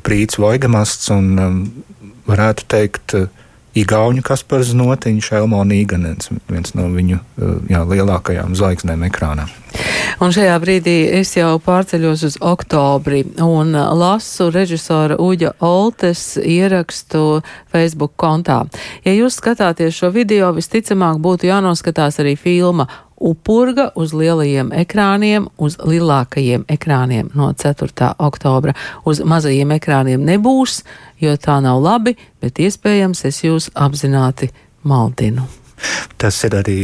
Prīts 0.05 0.39
Voigamasts 0.41 1.11
un 1.13 1.27
um, 1.38 1.59
varētu 2.25 2.65
teikt, 2.73 3.17
uh, 3.19 3.44
Igaunijas 3.75 4.25
Kaspars 4.29 4.71
Notiņš, 4.77 5.31
Elmo 5.35 5.59
Nīganens, 5.67 6.31
viens 6.47 6.75
no 6.77 6.88
viņu 6.93 7.19
uh, 7.19 7.55
jā, 7.71 7.83
lielākajām 7.83 8.55
zvaigznēm 8.55 9.03
ekrānā. 9.09 9.49
Un 10.23 10.31
šajā 10.31 10.55
brīdī 10.63 10.95
es 11.17 11.33
jau 11.35 11.57
pārceļos 11.59 12.21
uz 12.23 12.38
oktobri 12.39 13.25
un 13.43 13.75
lasu 13.75 14.47
režisora 14.53 15.17
Uģa 15.19 15.51
Oltes 15.65 16.38
ierakstu 16.39 17.41
Facebook 17.73 18.15
kontā. 18.15 18.61
Ja 19.03 19.11
jūs 19.11 19.41
skatāties 19.41 19.97
šo 19.99 20.13
video, 20.15 20.53
visticamāk 20.55 21.19
būtu 21.19 21.49
jānoskatās 21.51 22.21
arī 22.23 22.38
filma 22.39 22.88
Upurga 23.15 23.89
uz 23.95 24.13
lielajiem 24.13 24.73
ekrāniem, 24.75 25.47
uz 25.58 25.78
lielākajiem 25.80 26.65
ekrāniem 26.67 27.32
no 27.36 27.51
4. 27.54 28.12
oktobra. 28.19 28.75
Uz 29.08 29.23
mazajiem 29.23 29.71
ekrāniem 29.78 30.25
nebūs, 30.28 30.82
jo 31.23 31.36
tā 31.39 31.62
nav 31.63 31.80
labi, 31.84 32.17
bet 32.43 32.60
iespējams 32.60 33.25
es 33.32 33.43
jūs 33.45 33.71
apzināti 33.73 34.51
maldinu. 34.84 35.47
Tas 36.21 36.38
ir 36.47 36.55
arī 36.55 36.79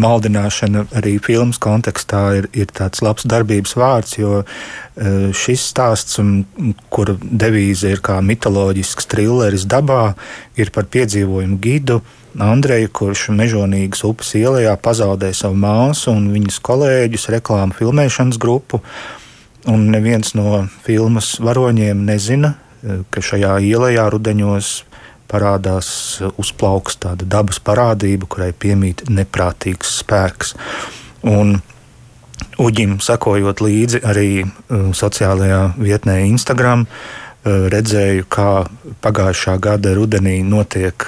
maldināšana, 0.00 0.86
arī 0.98 1.14
filmas 1.22 1.60
kontekstā 1.62 2.22
ir, 2.40 2.48
ir 2.52 2.72
tāds 2.74 3.02
labs 3.04 3.26
darbības 3.30 3.76
vārds, 3.78 4.16
jo 4.18 4.40
e, 4.42 4.46
šis 5.36 5.68
stāsts, 5.70 6.18
kura 6.92 7.14
devīze 7.22 7.92
ir 7.94 8.02
kā 8.04 8.18
mitoloģisks 8.24 9.08
trilleris 9.12 9.68
dabā, 9.70 10.16
ir 10.58 10.74
par 10.74 10.90
piedzīvojumu 10.90 11.60
gidu. 11.62 12.00
Andreju, 12.42 12.88
kurš 12.96 13.26
mežonīgas 13.36 14.02
upes 14.08 14.32
ielā 14.38 14.72
pazaudēja 14.80 15.42
savu 15.44 15.58
māsu 15.62 16.14
un 16.14 16.30
viņas 16.32 16.62
kolēģus 16.64 17.28
reklāmu 17.36 17.76
filmēšanas 17.76 18.40
grupu. 18.40 18.80
Un 19.70 19.90
neviens 19.92 20.32
no 20.34 20.64
filmas 20.82 21.36
varoņiem 21.38 22.02
nezina, 22.08 22.56
e, 22.82 23.02
ka 23.14 23.22
šajā 23.22 23.60
ielā 23.62 24.08
rudeņos 24.10 24.80
parādās 25.32 25.88
uzplauks 26.40 27.00
tāda 27.02 27.26
dabas 27.28 27.60
parādība, 27.64 28.28
kurai 28.30 28.52
piemīt 28.52 29.06
neprātīgs 29.10 29.98
spēks. 30.02 30.56
Un 31.28 31.60
Uģim 32.62 32.96
sekojot 33.00 33.60
līdzi 33.62 34.02
arī 34.04 34.42
uh, 34.42 34.90
sociālajā 34.96 35.60
vietnē 35.80 36.18
Instagram, 36.26 36.84
uh, 36.84 37.68
redzēju, 37.72 38.26
kā 38.30 38.50
pagājušā 39.04 39.56
gada 39.62 39.94
rudenī 39.96 40.40
notiek 40.44 41.06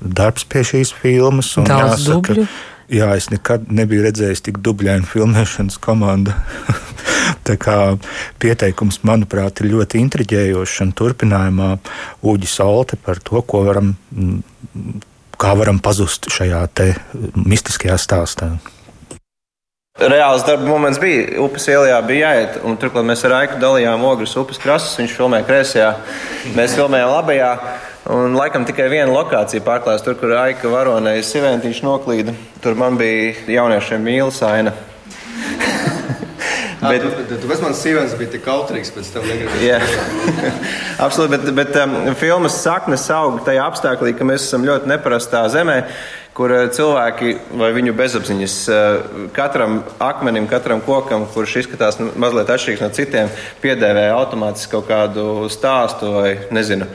darbs 0.00 0.46
pie 0.48 0.62
šīs 0.64 0.92
filmas. 1.00 1.54
Daudz 1.56 2.04
jāsaka, 2.06 2.36
dubļu. 2.36 2.46
Jā, 2.92 3.14
es 3.16 3.30
nekad 3.32 3.70
nebiju 3.72 4.04
redzējis 4.04 4.44
tik 4.44 4.60
dubļainu 4.64 5.08
filmēšanas 5.08 5.80
komandu. 5.82 6.34
Tā 7.44 7.56
kā 7.60 7.78
pieteikums, 8.42 9.00
manuprāt, 9.06 9.62
ir 9.62 9.72
ļoti 9.74 10.00
intriģējošs. 10.04 10.78
Un 10.84 10.94
turpinājumā 10.96 11.70
Uģis 12.24 12.58
Salte 12.60 13.00
par 13.00 13.20
to, 13.24 13.42
ko 13.46 13.64
varam, 13.68 13.94
kā 15.40 15.52
varam 15.58 15.80
pazust 15.82 16.30
šajā 16.32 16.64
mistiskajā 17.34 17.98
stāstā. 18.00 18.54
Reāls 19.94 20.42
darba 20.42 20.66
moments 20.66 20.98
bija. 20.98 21.36
Upes 21.38 21.68
ielā 21.70 22.00
bija 22.02 22.32
jāiet, 22.32 22.56
un 22.66 22.74
turklāt 22.82 23.06
mēs 23.06 23.20
ar 23.28 23.36
Aiku 23.36 23.60
dalījām 23.62 24.02
ogles 24.02 24.32
upes 24.40 24.58
krastus. 24.58 24.96
Viņš 24.98 25.12
filmēja 25.14 25.46
kreisajā, 25.46 25.90
mēs 26.56 26.74
filmējām 26.74 27.12
labajā. 27.12 27.50
Un 28.10 28.34
laikam 28.36 28.66
tikai 28.66 28.88
viena 28.90 29.14
lokācija 29.14 29.62
pārklājas 29.64 30.02
tur, 30.04 30.18
kur 30.18 30.34
Aika 30.36 30.68
varonēja 30.68 31.22
Siventiņš 31.24 31.84
noklīda. 31.86 32.34
Tur 32.60 32.74
man 32.76 32.98
bija 33.00 33.36
jauniešiem 33.54 34.02
mīlas 34.04 34.42
aina. 34.44 34.74
Bet, 36.84 37.04
tu, 37.28 37.36
tu 37.40 37.48
manas 37.48 37.80
sievietes 37.80 38.16
bija 38.18 38.32
tik 38.34 38.44
kautrīgs 38.44 38.90
pēc 38.94 39.08
tam. 39.14 39.28
Jā, 39.62 39.78
absolūti. 41.04 41.32
Bet, 41.36 41.48
bet 41.56 41.78
um, 41.80 41.96
filmas 42.18 42.58
saknes 42.64 43.06
aug 43.14 43.40
tajā 43.46 43.64
apstākļā, 43.70 44.12
ka 44.18 44.28
mēs 44.28 44.44
esam 44.48 44.66
ļoti 44.66 44.90
neparastā 44.90 45.44
zemē, 45.52 45.78
kur 46.36 46.52
uh, 46.52 46.66
cilvēki 46.74 47.34
vai 47.60 47.72
viņu 47.76 47.96
bezapziņas 47.98 48.56
uh, 48.68 49.18
katram 49.36 49.82
akmenim, 50.02 50.48
katram 50.50 50.84
kokam, 50.84 51.28
kurš 51.34 51.60
izskatās 51.64 52.00
mazliet 52.00 52.52
atšķirīgs 52.54 52.84
no 52.84 52.92
citiem, 52.94 53.32
piedēvē 53.64 54.08
automātiski 54.14 54.76
kaut 54.76 54.90
kādu 54.90 55.28
stāstu 55.52 56.16
vai 56.18 56.34
nezinu. 56.54 56.90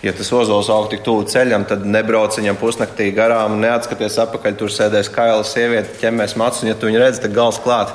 Ja 0.00 0.14
tas 0.16 0.30
ozols 0.32 0.70
aug 0.72 0.86
tik 0.88 1.02
tuvu 1.04 1.26
ceļam, 1.28 1.66
tad 1.68 1.82
nebrauc 1.84 2.32
viņam 2.38 2.56
pusnaktī 2.56 3.10
garām 3.12 3.58
neatskaties 3.60 4.16
atpakaļ. 4.22 4.54
Tur 4.56 4.72
sēdēs 4.72 5.10
kaila 5.12 5.44
sieviete, 5.44 5.92
ķemmēs 6.00 6.38
matus, 6.40 6.62
un 6.64 6.70
ja 6.70 6.76
tu 6.78 6.88
viņu 6.88 7.02
redz, 7.02 7.20
tad 7.20 7.34
gals 7.36 7.60
klāt. 7.60 7.92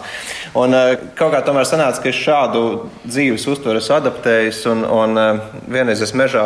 Un 0.54 0.78
eh, 0.78 0.94
kaut 1.18 1.34
kā 1.34 1.42
tomēr 1.48 1.66
sanāca, 1.66 2.04
ka 2.04 2.12
es 2.12 2.22
šādu 2.22 2.62
dzīves 3.08 3.48
uztveri 3.50 3.82
esmu 3.82 3.98
adaptējis, 3.98 4.62
un, 4.70 4.86
un 4.86 5.18
eh, 5.18 5.42
vienreiz 5.66 6.06
es 6.06 6.14
mežā 6.14 6.46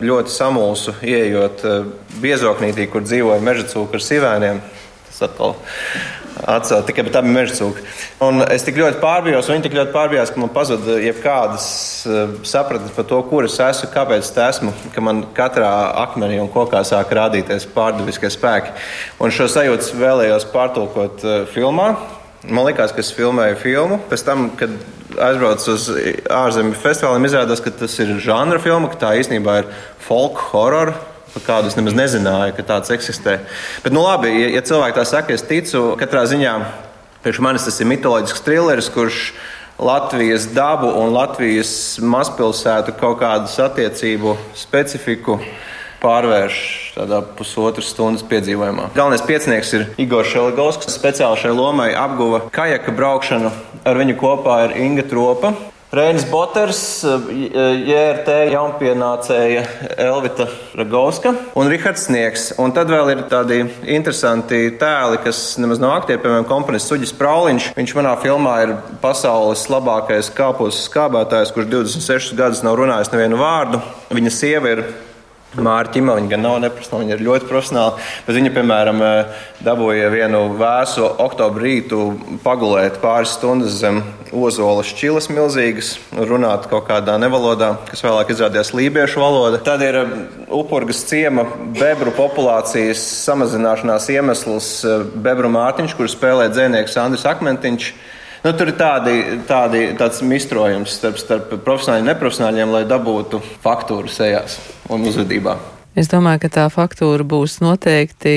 ļoti 0.00 0.32
samulsu, 0.32 0.96
ieejot 1.04 1.68
eh, 1.68 1.86
biezoknītī, 2.24 2.88
kur 2.88 3.04
dzīvoja 3.04 3.44
meža 3.44 3.68
cūka 3.74 4.00
ar 4.00 4.08
sivēniem. 4.08 4.64
Tas 5.10 5.26
atkal 5.28 5.58
atcelt, 6.42 6.88
tikai 6.88 7.22
meža 7.22 7.54
cūka. 7.58 7.84
Un 8.24 8.42
es 8.50 8.64
tik 8.66 8.78
ļoti 8.80 8.98
pārbijos, 9.02 9.50
viņi 9.50 9.66
tik 9.66 9.76
ļoti 9.78 9.94
pārbijās, 9.94 10.32
ka 10.34 10.42
man 10.42 10.52
pazuda 10.54 10.96
jebkādas 11.02 11.66
uh, 12.08 12.34
sapratnes 12.46 12.94
par 12.96 13.06
to, 13.10 13.20
kur 13.30 13.46
es 13.48 13.58
esmu, 13.60 13.90
kāpēc 13.94 14.24
es 14.24 14.34
esmu, 14.48 14.74
ka 14.94 15.04
man 15.04 15.24
katrā 15.36 15.70
akmenī 16.04 16.40
un 16.42 16.50
kokā 16.52 16.82
sāk 16.86 17.14
rādīties 17.16 17.68
pārdaviskie 17.74 18.32
spēki. 18.32 18.74
Un 19.22 19.34
šo 19.34 19.48
sajūtu 19.52 20.00
vēlējos 20.00 20.50
pārtulkot 20.54 21.24
uh, 21.24 21.40
filmā. 21.54 21.94
Man 22.44 22.66
liekas, 22.66 22.92
ka 22.92 23.00
es 23.00 23.14
filmēju 23.16 23.56
filmu. 23.62 24.02
Pēc 24.10 24.26
tam, 24.26 24.50
kad 24.58 24.72
aizbraucu 25.14 25.72
uz 25.72 25.88
ārzemju 26.32 26.76
festivāliem, 26.82 27.24
izrādās, 27.28 27.62
ka 27.64 27.72
tas 27.72 27.94
ir 28.02 28.16
žanra 28.20 28.60
filma, 28.60 28.90
ka 28.92 29.00
tā 29.06 29.14
īstenībā 29.20 29.62
ir 29.62 29.74
folk 30.04 30.42
horror 30.50 30.92
kādu 31.42 31.70
es 31.70 31.76
nemaz 31.78 31.96
nezināju, 31.98 32.54
ka 32.54 32.66
tāds 32.68 32.94
eksistē. 32.94 33.40
Bet, 33.82 33.92
nu, 33.94 34.04
labi, 34.06 34.30
ja, 34.30 34.52
ja 34.54 34.62
cilvēki 34.62 34.98
tā 35.00 35.04
saka, 35.08 35.34
es 35.34 35.42
ticu, 35.48 35.96
katrā 35.98 36.22
ziņā 36.30 36.54
priekš 37.24 37.40
manis 37.40 37.66
tas 37.66 37.80
ir 37.80 37.88
mitoloģisks 37.90 38.44
trilleris, 38.44 38.90
kurš 38.94 39.32
Latvijas 39.80 40.46
dabu 40.54 40.90
un 41.00 41.14
Latvijas 41.16 41.98
mazpilsētu 41.98 42.94
kaut 43.00 43.18
kādas 43.22 43.56
attiecību 43.58 44.36
specifiku 44.54 45.40
pārvērš 46.04 46.58
tādā 46.94 47.22
pusotras 47.38 47.88
stundas 47.90 48.22
piedzīvojumā. 48.28 48.90
Galvenais 48.94 49.24
piecinieks 49.26 49.72
ir 49.74 49.86
Igors 50.04 50.30
Šeligovs, 50.30 50.78
kas 50.82 50.98
speciāli 50.98 51.40
šai 51.40 51.54
lomai 51.56 51.90
apguva 51.98 52.44
kajaka 52.54 52.94
braukšanu. 52.94 53.52
Ar 53.88 53.98
viņu 53.98 54.18
kopā 54.20 54.60
ir 54.68 54.76
Inga 54.84 55.06
Tropa, 55.08 55.54
Reinis 55.94 56.24
Boters, 56.26 56.78
JRT 57.06 58.32
jaunpienācēja 58.50 59.60
Elvita 60.02 60.48
Ragovska 60.74 61.30
un 61.54 61.70
Rihards 61.70 62.08
Sniegs. 62.08 62.48
Un 62.58 62.74
tad 62.74 62.90
vēl 62.90 63.12
ir 63.12 63.22
tādi 63.30 63.60
interesanti 63.94 64.72
tēli, 64.80 65.20
kas 65.22 65.44
nemaz 65.62 65.78
nav 65.82 65.94
aktieri, 66.00 66.18
piemēram, 66.24 66.48
komponists 66.50 66.90
Suģis 66.90 67.14
Prauliņš. 67.20 67.70
Viņš 67.78 67.94
manā 68.00 68.16
filmā 68.24 68.56
ir 68.64 68.74
pasaules 69.04 69.62
labākais 69.70 70.32
kāpos 70.34 70.82
skābētājs, 70.88 71.54
kurš 71.54 71.70
26 71.76 72.34
gadus 72.42 72.64
nav 72.66 72.80
runājis 72.80 73.14
nevienu 73.14 73.38
vārdu. 73.38 73.82
Viņa 74.14 74.34
sieva 74.34 74.74
ir 74.74 74.86
Mārķima. 75.60 76.16
Viņa 76.18 76.30
gan 76.32 76.42
nav 76.44 76.58
neprofesionāla, 76.64 77.04
viņa 77.04 77.16
ir 77.16 77.24
ļoti 77.26 77.48
profesionāla. 77.50 77.98
Bet 78.26 78.36
viņa, 78.38 78.52
piemēram, 78.54 79.02
eh, 79.02 79.24
dabūja 79.64 80.10
vienu 80.10 80.42
vēsu 80.58 81.06
oktobra 81.18 81.62
rītu 81.62 82.00
pagulēt 82.44 83.00
pāris 83.02 83.34
stundas 83.38 83.78
zem 83.80 84.02
ozola 84.34 84.82
šķilas 84.82 85.28
milzīgas, 85.30 85.98
runāt 86.12 86.66
kaut 86.70 86.88
kādā 86.88 87.14
nevalodā, 87.22 87.76
kas 87.90 88.02
vēlāk 88.02 88.32
izrādījās 88.34 88.74
lībiešu 88.74 89.22
valoda. 89.22 89.62
Tad 89.62 89.82
ir 89.82 90.00
eh, 90.02 90.16
upurgas 90.50 91.04
ciema 91.06 91.46
bebru 91.78 92.10
populācijas 92.16 93.02
samazināšanās 93.26 94.10
iemesls 94.10 94.72
eh, 94.84 95.04
Bebru 95.14 95.48
Mārtiņš, 95.54 95.94
kur 95.96 96.10
spēlē 96.10 96.50
dzēnieks 96.50 96.98
Andris 97.00 97.26
Akmentiņš. 97.30 97.92
Nu, 98.44 98.52
tur 98.52 98.68
ir 98.68 98.76
tādi, 98.76 99.12
tādi, 99.48 99.86
tāds 99.96 100.20
mistrojums 100.20 100.98
starp, 100.98 101.16
starp 101.16 101.54
profesionāļiem 101.64 102.04
un 102.04 102.10
neprofesionāļiem, 102.12 102.74
lai 102.74 102.82
dabūtu 102.88 103.40
faktūru 103.64 104.10
sejās 104.12 104.58
un 104.92 105.06
uzvedībā. 105.08 105.56
Es 105.94 106.08
domāju, 106.10 106.40
ka 106.42 106.48
tā 106.50 106.64
faktūra 106.74 107.22
būs 107.24 107.60
noteikti. 107.62 108.32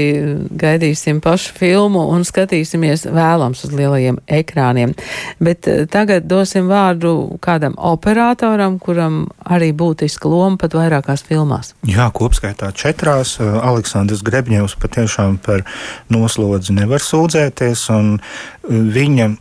Gaidīsim 0.61 1.19
pašu 1.25 1.55
filmu 1.57 2.03
un 2.13 2.21
skatīsimies 2.23 3.07
vēlams 3.09 3.63
uz 3.65 3.73
lielajiem 3.73 4.19
ekrāniem. 4.29 4.93
Bet 5.43 5.67
eh, 5.67 5.87
tagad 5.89 6.29
dosim 6.29 6.69
vārdu 6.69 7.39
kādam 7.43 7.73
operatoram, 7.75 8.77
kuram 8.79 9.25
arī 9.41 9.71
būtiska 9.73 10.29
loma 10.29 10.61
pat 10.61 10.77
vairākās 10.77 11.25
filmās. 11.25 11.73
Jā, 11.89 12.07
kopskaitā 12.13 12.69
četrās. 12.77 13.39
Eh, 13.41 13.57
Aleksandrs 13.59 14.21
Grebņevs 14.23 14.77
patiešām 14.77 15.41
par 15.41 15.65
noslodzi 16.13 16.77
nevar 16.77 17.01
sūdzēties, 17.01 17.87
un 17.97 18.13
eh, 18.21 18.69
viņa 18.69 19.33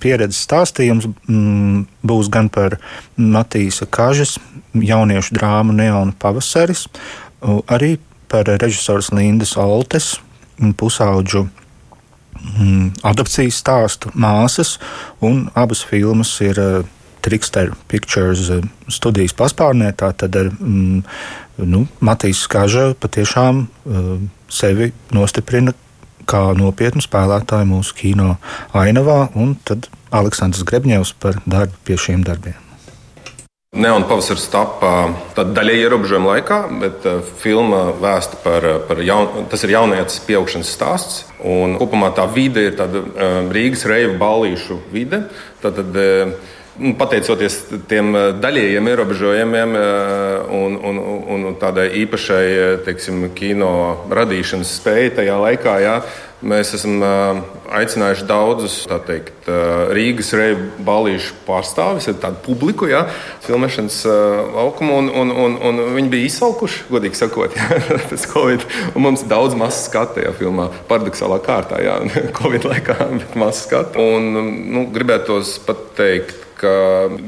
pieredzes 0.00 0.44
stāstījums 0.46 1.08
mm, 1.28 1.86
būs 2.06 2.30
gan 2.32 2.48
par 2.52 2.78
Matīsa 3.16 3.86
Kažas 3.90 4.38
jauniešu 4.74 5.36
drāmu 5.36 5.74
Neona 5.76 6.14
pavasaris, 6.18 6.86
arī 7.68 7.98
par 8.30 8.48
režisoras 8.62 9.10
Lindas 9.12 9.56
Altes 9.58 10.14
pusauģu 10.78 11.44
mm, 12.40 12.86
adopcijas 13.06 13.60
stāstu 13.62 14.12
māsas, 14.14 14.78
un 15.20 15.48
abas 15.54 15.82
filmas 15.86 16.32
ir 16.44 16.60
uh, 16.60 16.80
Trickster 17.24 17.72
Pictures 17.88 18.48
uh, 18.52 18.64
studijas 18.88 19.34
paspārnē. 19.36 19.92
Mm, 19.92 21.02
nu, 21.68 21.84
Matīs 22.00 22.46
Kaža 22.50 22.92
patiešām 23.00 23.64
uh, 23.66 24.12
sevi 24.50 24.92
nostiprina 25.16 25.74
kā 26.30 26.46
nopietnu 26.58 27.02
spēlētāju 27.04 27.68
mūsu 27.74 27.96
kino 27.98 28.34
ainavā, 28.76 29.28
un 29.34 29.56
tad 29.66 29.90
Aleksandrs 30.14 30.66
Grebņevs 30.66 31.14
par 31.22 31.40
darbu 31.46 31.78
pie 31.86 31.98
šiem 32.00 32.26
darbiem. 32.26 32.58
Neona 33.70 34.02
pavasaris 34.02 34.48
tapā 34.50 35.12
daļai 35.38 35.76
ierobežojuma 35.84 36.32
laikā, 36.32 36.56
bet 36.80 37.04
uh, 37.06 37.20
filma 37.38 37.84
vēsta 38.02 38.40
par, 38.42 38.64
par 38.88 38.98
jaun, 39.06 39.44
tas 39.52 39.62
ir 39.62 39.76
jaunietis 39.76 40.18
pieaugšanas 40.26 40.72
stāsts. 40.74 41.20
Un 41.46 41.76
kopumā 41.78 42.08
tā 42.16 42.24
vide 42.34 42.64
ir 42.66 42.74
tāda 42.80 43.04
uh, 43.04 43.36
Rīgas 43.54 43.86
reivu 43.86 44.16
ballīšu 44.18 44.80
vide. 44.90 45.22
Tad, 45.62 45.78
tad, 45.78 46.00
Pateicoties 47.00 47.58
tiem 47.90 48.14
daļējiem 48.40 48.86
ierobežojumiem 48.88 49.74
un, 50.56 50.78
un, 50.80 51.00
un 51.36 51.58
tādai 51.60 51.90
īpašai 52.06 52.44
teiksim, 52.86 53.26
kino 53.36 53.72
radīšanas 54.08 54.78
spējai 54.80 55.14
tajā 55.18 55.36
laikā, 55.44 55.76
jā, 55.84 55.96
Mēs 56.40 56.70
esam 56.72 57.02
aicinājuši 57.68 58.24
daudzus 58.24 58.76
teikt, 59.04 59.44
Rīgas 59.92 60.30
reibu 60.32 60.70
balīšu 60.86 61.34
pārstāvis, 61.44 62.08
tādu 62.22 62.40
publiku, 62.46 62.88
ja, 62.88 63.02
filmēšanas 63.44 63.98
laukumu, 64.54 64.96
un, 65.02 65.10
un, 65.20 65.34
un, 65.36 65.58
un 65.68 65.82
viņi 65.98 66.12
bija 66.14 66.30
izsalkuši, 66.30 66.86
godīgi 66.88 67.20
sakot, 67.20 67.56
ja, 67.60 67.82
pēc 68.08 68.24
Covid. 68.32 68.64
Un 68.94 69.04
mums 69.04 69.26
daudz 69.28 69.58
masu 69.60 69.84
skatu 69.84 70.16
tajā 70.16 70.32
filmā, 70.38 70.70
paradoxālā 70.88 71.42
kārtā, 71.44 71.82
ja, 71.84 71.98
Covid 72.40 72.70
laikā, 72.72 72.96
bet 73.18 73.36
masu 73.36 73.66
skatu. 73.66 74.08
Un 74.16 74.32
nu, 74.72 74.86
gribētos 74.96 75.58
pat 75.68 75.90
teikt, 76.00 76.48
ka 76.60 76.72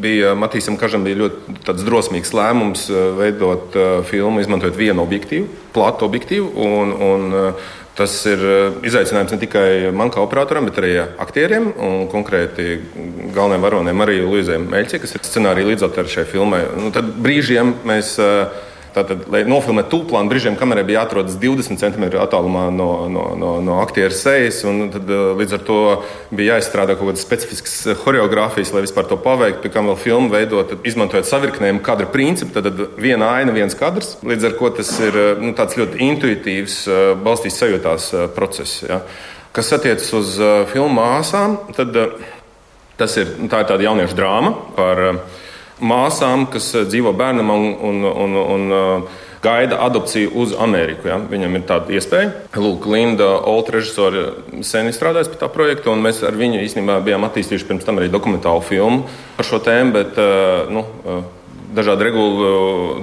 bija 0.02 0.34
Matīsam 0.38 0.76
Kažam 0.80 1.06
bija 1.06 1.22
ļoti 1.24 1.76
drosmīgs 1.82 2.34
lēmums 2.36 2.88
veidot 3.18 3.78
filmu, 4.08 4.42
izmantojot 4.42 4.76
vienu 4.76 5.04
objektīvu, 5.04 5.48
platu 5.72 6.08
objektīvu. 6.08 6.50
Un, 6.66 6.92
un, 7.08 7.38
Tas 7.92 8.14
ir 8.24 8.40
eh, 8.40 8.76
izaicinājums 8.88 9.34
ne 9.34 9.38
tikai 9.42 9.66
man 9.92 10.08
kā 10.12 10.22
operatoram, 10.24 10.64
bet 10.70 10.78
arī 10.80 10.94
aktieriem 11.20 11.68
un 11.76 12.06
konkrēti 12.12 12.78
galvenajam 13.34 13.66
varonim 13.66 14.04
arī 14.04 14.22
Luizai 14.24 14.56
Meļķei, 14.62 15.00
kas 15.02 15.12
ir 15.18 15.26
scenārija 15.28 15.68
līdzautore 15.68 16.08
šai 16.08 16.24
filmai. 16.30 16.62
Nu, 16.78 16.88
tad 16.94 17.10
brīžiem 17.20 17.74
mēs 17.88 18.14
uh, 18.22 18.48
Tātad, 18.92 19.24
lai 19.32 19.40
nofilmētu 19.48 19.88
tūplānu, 19.92 20.28
brīžiem 20.28 20.56
kamerai 20.60 20.84
bija 20.84 21.00
jāatrodas 21.00 21.38
20 21.40 21.80
cm 21.80 22.04
attālumā 22.20 22.66
no, 22.74 22.88
no, 23.08 23.24
no, 23.40 23.52
no 23.64 23.78
aktieru 23.80 24.12
sejas. 24.12 24.60
Tad, 24.62 25.08
eh, 25.08 25.22
līdz 25.38 25.56
ar 25.56 25.62
to 25.64 25.78
bija 26.32 26.58
jāizstrādā 26.58 26.98
kaut 26.98 27.12
kādas 27.12 27.24
specifiskas 27.24 27.96
choreogrāfijas, 28.02 28.74
lai 28.76 28.84
vispār 28.84 29.08
to 29.08 29.16
paveiktu. 29.22 29.62
Pie 29.64 29.72
kā 29.72 29.84
vēl 29.86 29.96
filmu 30.00 30.32
veidot, 30.34 30.74
izmantojot 30.88 31.28
savirknējumu 31.28 31.80
kadra 31.86 32.08
principu. 32.12 32.52
Tad 32.58 32.82
viena 33.00 33.32
aina, 33.38 33.54
viens 33.56 33.76
kadrs. 33.78 34.18
Līdz 34.26 34.50
ar 34.50 34.58
to 34.60 34.72
tas 34.82 34.92
ir 35.00 35.20
nu, 35.40 35.54
ļoti 35.56 36.02
intuitīvs, 36.10 36.76
balstīts 37.24 37.62
sajūtās 37.62 38.10
process. 38.36 38.82
Ja. 38.84 39.00
Kas 39.56 39.72
attiecas 39.72 40.12
uz 40.16 40.36
filmu 40.72 41.00
māsām, 41.00 41.56
tad 41.76 41.96
tas 43.00 43.16
ir, 43.20 43.32
tā 43.48 43.62
ir 43.62 43.70
tāda 43.70 43.88
jauniešu 43.88 44.16
drāma 44.18 44.52
par 44.76 45.00
māsām, 45.82 46.46
kas 46.52 46.70
eh, 46.76 46.86
dzīvo 46.88 47.12
bērnam 47.18 47.50
un, 47.52 47.66
un, 47.90 48.06
un, 48.06 48.38
un 48.54 48.74
eh, 48.76 49.20
gaida 49.42 49.80
adopciju 49.82 50.30
uz 50.38 50.54
Ameriku. 50.58 51.10
Ja? 51.10 51.18
Viņam 51.18 51.58
ir 51.58 51.66
tāda 51.68 51.94
iespēja. 51.96 52.32
Lūk, 52.62 52.86
Linda 52.90 53.34
Olta 53.50 53.76
režisore 53.76 54.28
sen 54.66 54.90
izstrādājusi 54.90 55.34
pie 55.34 55.42
tā 55.42 55.50
projekta, 55.52 55.90
un 55.92 56.02
mēs 56.04 56.22
ar 56.26 56.38
viņu 56.38 56.62
īstenībā 56.62 57.00
bijām 57.04 57.26
attīstījuši 57.26 57.68
pirms 57.68 57.86
tam 57.88 58.00
arī 58.00 58.10
dokumentālu 58.12 58.64
filmu 58.66 59.06
par 59.38 59.48
šo 59.48 59.62
tēmu. 59.62 59.94
Bet, 59.98 60.18
eh, 60.18 60.72
nu, 60.72 60.88
Dažādu 61.72 62.04
regulu 62.04 62.48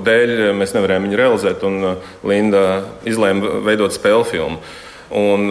dēļ 0.06 0.52
mēs 0.54 0.76
nevarējām 0.76 1.08
viņu 1.08 1.18
realizēt, 1.18 1.64
un 1.66 1.96
Linda 2.22 2.84
izlēma 3.10 3.64
veidot 3.66 3.96
spēļu 3.96 4.28
filmu. 4.30 4.60
Un 5.18 5.50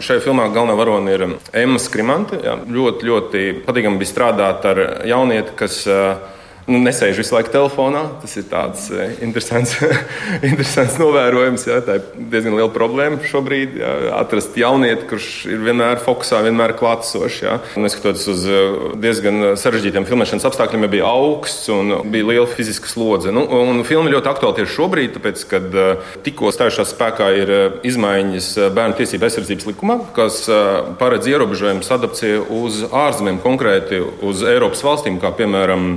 šajā 0.00 0.22
filmā 0.24 0.46
galvenā 0.54 0.78
varone 0.78 1.12
ir 1.12 1.26
Emma 1.52 1.76
Skrimante. 1.76 2.38
Jā. 2.40 2.54
Ļoti, 2.64 3.04
ļoti 3.04 3.42
patīkami 3.66 4.00
bija 4.00 4.12
strādāt 4.14 4.64
ar 4.64 4.80
jaunieti, 5.04 5.58
kas 5.60 5.82
nu, 6.68 6.80
nesēž 6.84 7.18
visu 7.22 7.34
laiku 7.34 7.52
telefonā. 7.54 8.04
Tas 8.22 8.36
ir 8.38 8.46
tāds 8.50 8.88
uh, 8.92 9.04
interesants, 9.24 9.74
interesants 10.50 10.98
novērojums. 11.00 11.66
Jā, 11.68 11.80
tā 11.84 11.98
ir 11.98 12.28
diezgan 12.32 12.56
liela 12.58 12.70
problēma 12.72 13.20
šobrīd. 13.28 13.78
Jā, 13.80 13.92
atrast 14.20 14.56
jaunieti, 14.58 15.08
kurš 15.10 15.28
ir 15.50 15.64
vienmēr 15.64 16.02
fokusā, 16.04 16.42
vienmēr 16.46 16.76
klātesošs. 16.78 17.76
Neskatoties 17.80 18.28
uz 18.32 18.44
uh, 18.48 18.76
diezgan 19.00 19.54
sarežģītiem 19.58 20.06
filmēšanas 20.08 20.48
apstākļiem, 20.50 20.86
ja 20.86 20.92
bija 20.92 21.08
augsts 21.10 21.68
un 21.72 21.94
bija 22.12 22.28
liela 22.28 22.48
fiziska 22.50 22.90
slodze. 22.90 23.32
Nu, 23.34 23.46
filma 23.88 24.12
ļoti 24.12 24.32
aktuāla 24.32 24.60
tieši 24.60 24.76
šobrīd, 24.76 25.16
tāpēc, 25.16 25.44
kad 25.50 25.74
uh, 25.74 26.14
tikko 26.26 26.52
stājušās 26.54 26.92
spēkā 26.94 27.32
ir 27.40 27.54
izmaiņas 27.88 28.52
bērnu 28.76 28.98
tiesību 29.00 29.28
aizsardzības 29.28 29.68
likumā, 29.70 29.98
kas 30.16 30.44
paredz 31.00 31.28
ierobežojumus 31.30 31.90
adopcijai 31.94 32.40
uz 32.60 32.80
ārzemēm, 32.86 33.40
konkrēti 33.44 34.00
uz 34.26 34.42
Eiropas 34.46 34.82
valstīm, 34.84 35.20
kā 35.22 35.32
piemēram 35.38 35.94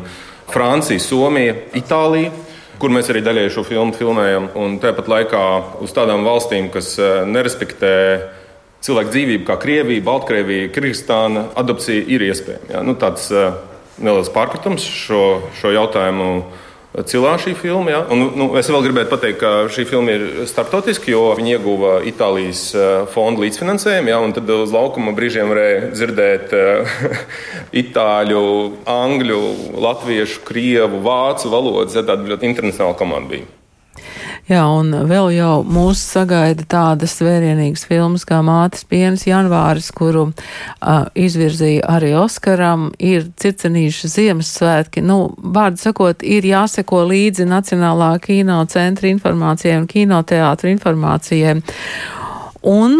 Francija, 0.51 0.99
Somija, 0.99 1.57
Itālija 1.77 2.31
kur 2.81 2.89
mēs 2.89 3.11
arī 3.13 3.21
daļēji 3.21 3.53
šo 3.53 3.63
filmu 3.67 3.93
filmējam. 3.93 4.49
Un 4.57 4.79
tāpat 4.81 5.09
laikā 5.11 5.41
uz 5.85 5.93
tādām 5.93 6.25
valstīm, 6.25 6.71
kas 6.73 6.95
eh, 6.97 7.21
nerespektē 7.29 7.93
cilvēku 8.81 9.13
dzīvību, 9.13 9.45
kā 9.45 9.57
Krievija, 9.61 10.01
Baltkrievija, 10.07 10.71
Kirgistāna, 10.73 11.45
adopcija 11.61 12.01
ir 12.09 12.25
iespējama. 12.25 12.71
Ja? 12.73 12.81
Nu, 12.81 12.95
tāds 12.97 13.27
uh, 13.29 13.51
neliels 14.01 14.31
pārpratums 14.33 14.81
šo, 14.81 15.21
šo 15.59 15.69
jautājumu 15.75 16.31
cilā 17.07 17.37
šī 17.39 17.53
filma. 17.55 17.93
Ja? 17.93 18.01
Un, 18.11 18.25
nu, 18.35 18.49
es 18.59 18.69
vēl 18.71 18.83
gribētu 18.87 19.11
pateikt, 19.13 19.39
ka 19.41 19.51
šī 19.71 19.85
filma 19.89 20.15
ir 20.17 20.25
starptautiska, 20.49 21.11
jo 21.13 21.29
viņi 21.37 21.55
ieguva 21.55 21.93
Itālijas 22.07 22.65
eh, 22.75 22.89
fonda 23.13 23.45
līdzfinansējumu. 23.45 24.11
Ja? 24.11 24.19
Tad 24.35 24.51
uz 24.57 24.75
laukuma 24.75 25.15
brīžiem 25.15 25.51
varēja 25.51 25.87
dzirdēt 25.93 26.53
uh, 26.57 26.99
itāļu, 27.83 28.43
angļu, 28.91 29.41
latviešu, 29.87 30.43
krievu, 30.47 31.01
vācu 31.05 31.53
valodas. 31.53 31.97
Ja? 31.97 32.05
Tāda 32.07 32.35
ļoti 32.35 32.51
internacionāla 32.51 32.99
komanda 32.99 33.35
bija. 33.37 33.60
Jā, 34.49 34.63
un 34.65 34.89
vēl 35.07 35.29
jau 35.35 35.61
mūs 35.63 36.01
sagaida 36.01 36.65
tādas 36.67 37.13
vērienīgas 37.21 37.83
filmas 37.85 38.23
kā 38.27 38.39
Mātes 38.43 38.81
pienas 38.89 39.27
janvāris, 39.27 39.91
kuru 39.93 40.31
uh, 40.31 41.03
izvirzīja 41.13 41.85
arī 41.93 42.15
Oskaram, 42.17 42.87
ir 42.97 43.27
circenīša 43.39 44.09
Ziemassvētki. 44.15 45.03
Nu, 45.05 45.19
vārdu 45.37 45.83
sakot, 45.83 46.25
ir 46.25 46.47
jāseko 46.49 47.03
līdzi 47.11 47.45
Nacionālā 47.47 48.15
kino 48.23 48.57
centra 48.71 49.11
informācijai 49.11 49.77
un 49.83 49.85
kinoteātra 49.91 50.73
informācijai. 50.73 51.61
Un 52.61 52.97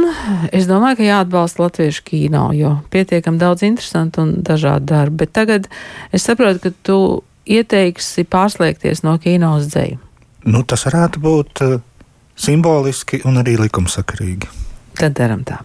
es 0.54 0.70
domāju, 0.70 1.02
ka 1.02 1.10
jāatbalsta 1.10 1.66
latviešu 1.66 2.06
kino, 2.06 2.48
jo 2.58 2.76
pietiekam 2.94 3.42
daudz 3.42 3.66
interesantu 3.66 4.24
un 4.28 4.38
dažādu 4.46 4.88
darbu. 4.94 5.24
Bet 5.26 5.34
tagad 5.38 5.68
es 6.14 6.26
saprotu, 6.30 6.64
ka 6.68 6.74
tu 6.86 7.02
ieteiksi 7.50 8.26
pārslēgties 8.30 9.04
no 9.06 9.18
kino 9.22 9.56
uz 9.58 9.70
dzēju. 9.74 10.11
Nu, 10.50 10.64
tas 10.66 10.86
varētu 10.88 11.22
būt 11.22 11.62
uh, 11.66 11.78
simboliski 12.38 13.22
un 13.30 13.42
arī 13.42 13.58
likumsakarīgi. 13.62 14.50
Tad 14.98 15.16
darām 15.20 15.46
tā. 15.48 15.62